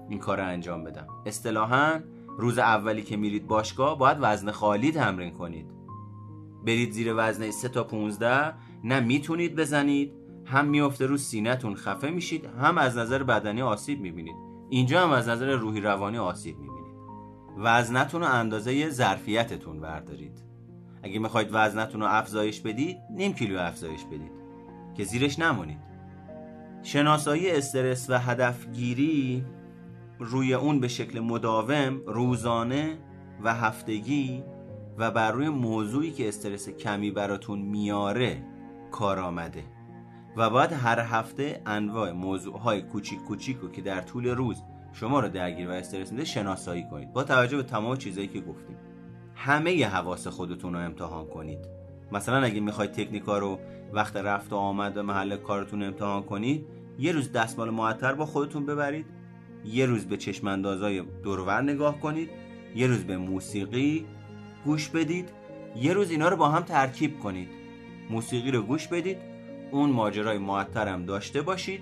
[0.10, 1.08] این کار رو انجام بدم.
[1.26, 2.00] اصطلاحا
[2.38, 5.68] روز اولی که میرید باشگاه باید وزن خالی تمرین کنید.
[6.66, 8.54] برید زیر وزن 3 تا 15
[8.84, 10.14] نه می‌تونید بزنید
[10.46, 14.36] هم میفته رو سینهتون خفه میشید هم از نظر بدنی آسیب می‌بینید.
[14.70, 16.96] اینجا هم از نظر روحی روانی آسیب می‌بینید.
[17.58, 20.55] وزنتون رو اندازه ظرفیتتون بردارید.
[21.06, 24.32] اگه می‌خواید وزنتون رو افزایش بدید نیم کیلو افزایش بدید.
[24.98, 25.78] که زیرش نمونید.
[26.84, 29.46] شناسایی استرس و هدفگیری
[30.20, 32.98] روی اون به شکل مداوم روزانه
[33.44, 34.44] و هفتگی
[34.98, 38.44] و بر روی موضوعی که استرس کمی براتون میاره
[38.92, 39.64] کار آمده.
[40.38, 44.64] و باید هر هفته انواع موضوعهای کوچیک کوچیک که در طول روز
[44.94, 47.14] شما رو درگیر و استرس میده شناسایی کنید.
[47.14, 48.78] با توجه به تمام چیزایی که گفتیم.
[49.36, 51.60] همه ی حواس خودتون رو امتحان کنید.
[52.12, 53.60] مثلا اگه می‌خواید تکنیکا رو
[53.94, 56.66] وقت رفت و آمد و محل کارتون امتحان کنید
[57.00, 59.06] یه روز دستمال معطر با خودتون ببرید
[59.66, 62.30] یه روز به چشم اندازای دورور نگاه کنید
[62.76, 64.06] یه روز به موسیقی
[64.66, 65.30] گوش بدید
[65.76, 67.50] یه روز اینا رو با هم ترکیب کنید.
[68.10, 69.18] موسیقی رو گوش بدید
[69.72, 71.82] اون ماجرای معطرم داشته باشید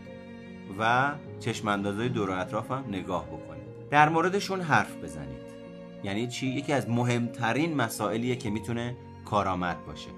[0.80, 3.64] و چشم اندازای دور و اطرافم نگاه بکنید.
[3.90, 5.43] در موردشون حرف بزنید.
[6.04, 10.10] یعنی چی؟ یکی از مهمترین مسائلیه که می‌تونه کارآمد باشه.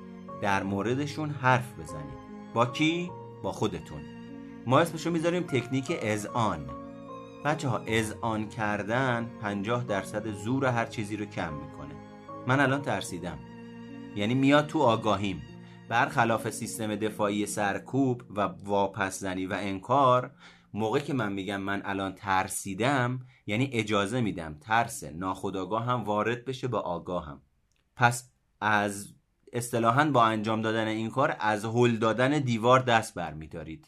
[0.41, 3.11] در موردشون حرف بزنید با کی؟
[3.43, 4.01] با خودتون.
[4.65, 6.69] ما اسمشو می‌ذاریم تکنیک اذعان
[7.45, 11.95] بچه ها اذعان کردن 50 درصد زور هر چیزی رو کم می‌کنه.
[12.47, 13.37] من الان ترسیدم.
[14.15, 15.41] یعنی میاد تو آگاهیم.
[15.89, 20.31] برخلاف سیستم دفاعی سرکوب و واپس زنی و انکار
[20.73, 26.67] موقع که من میگم من الان ترسیدم یعنی اجازه میدم ترس ناخداگاه هم وارد بشه
[26.67, 27.41] با آگاهم.
[27.95, 28.29] پس
[28.61, 29.13] از
[29.53, 33.87] اصطلاحا با انجام دادن این کار از هل دادن دیوار دست برمیدارید.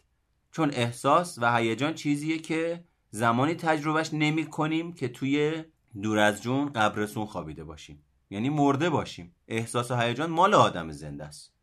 [0.52, 5.64] چون احساس و هیجان چیزیه که زمانی تجربهش نمی کنیم که توی
[6.02, 8.04] دور از جون قبرسون خوابیده باشیم.
[8.30, 9.36] یعنی مرده باشیم.
[9.48, 11.54] احساس و هیجان مال آدم زنده است.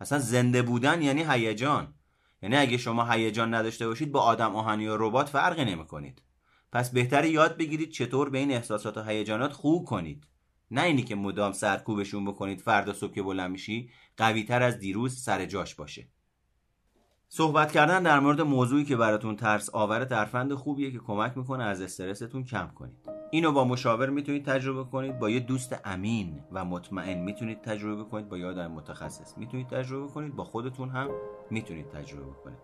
[0.00, 1.94] اصلا زنده بودن یعنی هیجان.
[2.42, 6.22] یعنی اگه شما هیجان نداشته باشید با آدم آهنی و ربات فرقی نمی کنید
[6.72, 10.24] پس بهتر یاد بگیرید چطور به این احساسات و هیجانات خوب کنید.
[10.70, 15.22] نه اینی که مدام سرکوبشون بکنید فردا صبح که بلند میشی قوی تر از دیروز
[15.22, 16.08] سر جاش باشه.
[17.28, 21.80] صحبت کردن در مورد موضوعی که براتون ترس آور ترفند خوبیه که کمک می‌کنه از
[21.80, 22.96] استرستون کم کنید.
[23.30, 28.28] اینو با مشاور می‌تونید تجربه کنید با یه دوست امین و مطمئن می‌تونید تجربه کنید
[28.28, 31.10] با یه آدم متخصص می‌تونید تجربه کنید با خودتون هم
[31.50, 32.58] می‌تونید تجربه کنید.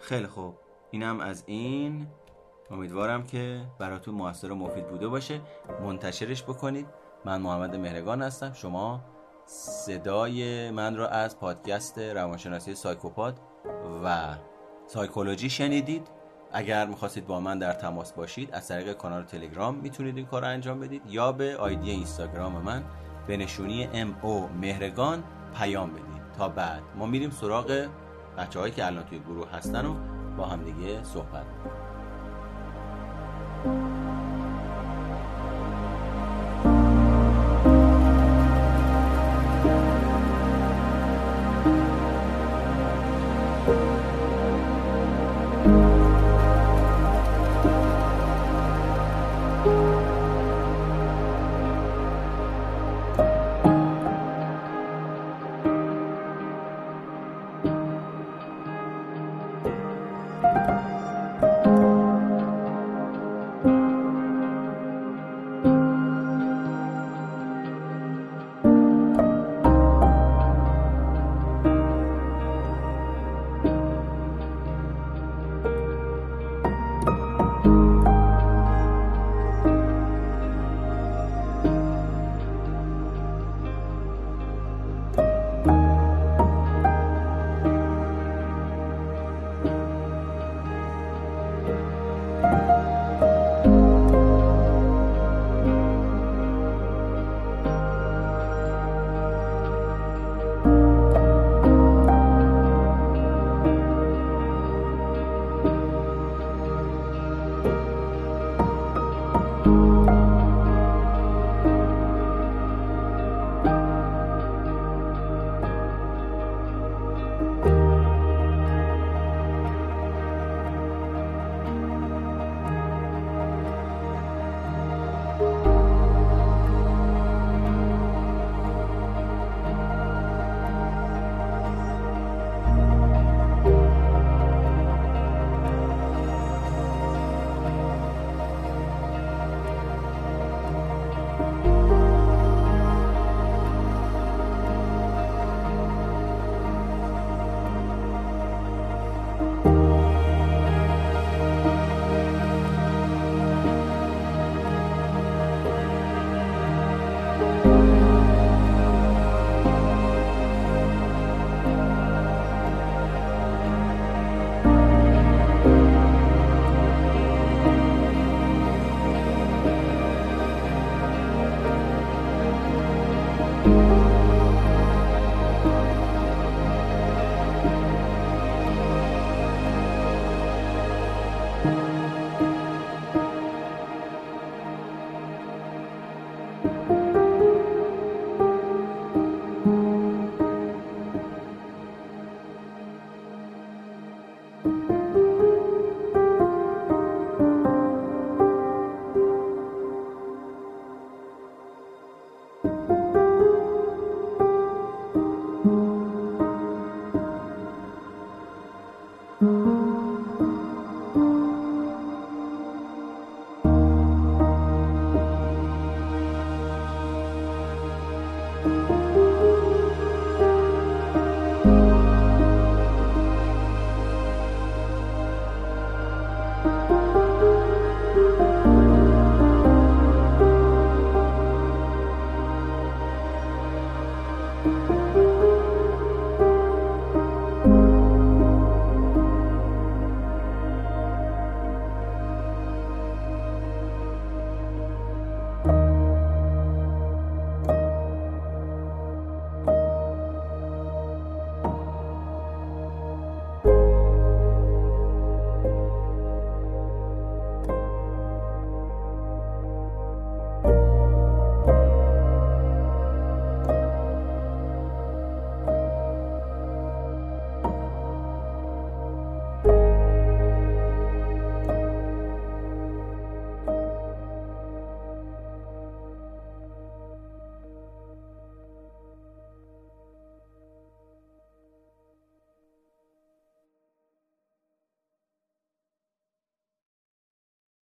[0.00, 0.54] خیلی خوب.
[0.90, 2.06] اینم از این.
[2.70, 5.40] امیدوارم که براتون موثر و مفید بوده باشه.
[5.82, 6.86] منتشرش بکنید.
[7.24, 8.52] من محمد مهرگان هستم.
[8.52, 9.00] شما
[9.46, 13.38] صدای من را از پادکست روانشناسی سایکوپات
[14.04, 14.34] و
[14.86, 16.08] سایکولوژی شنیدید.
[16.52, 20.48] اگر می‌خواستید با من در تماس باشید از طریق کانال تلگرام می‌تونید این کار رو
[20.48, 22.84] انجام بدید یا به آیدی اینستاگرام من
[23.26, 25.24] به نشونی ام او مهرگان
[25.58, 26.32] پیام بدید.
[26.38, 27.88] تا بعد ما میریم سراغ
[28.38, 29.94] بچه هایی که الان توی گروه هستن و
[30.36, 31.44] با هم دیگه صحبت
[33.64, 33.97] thank you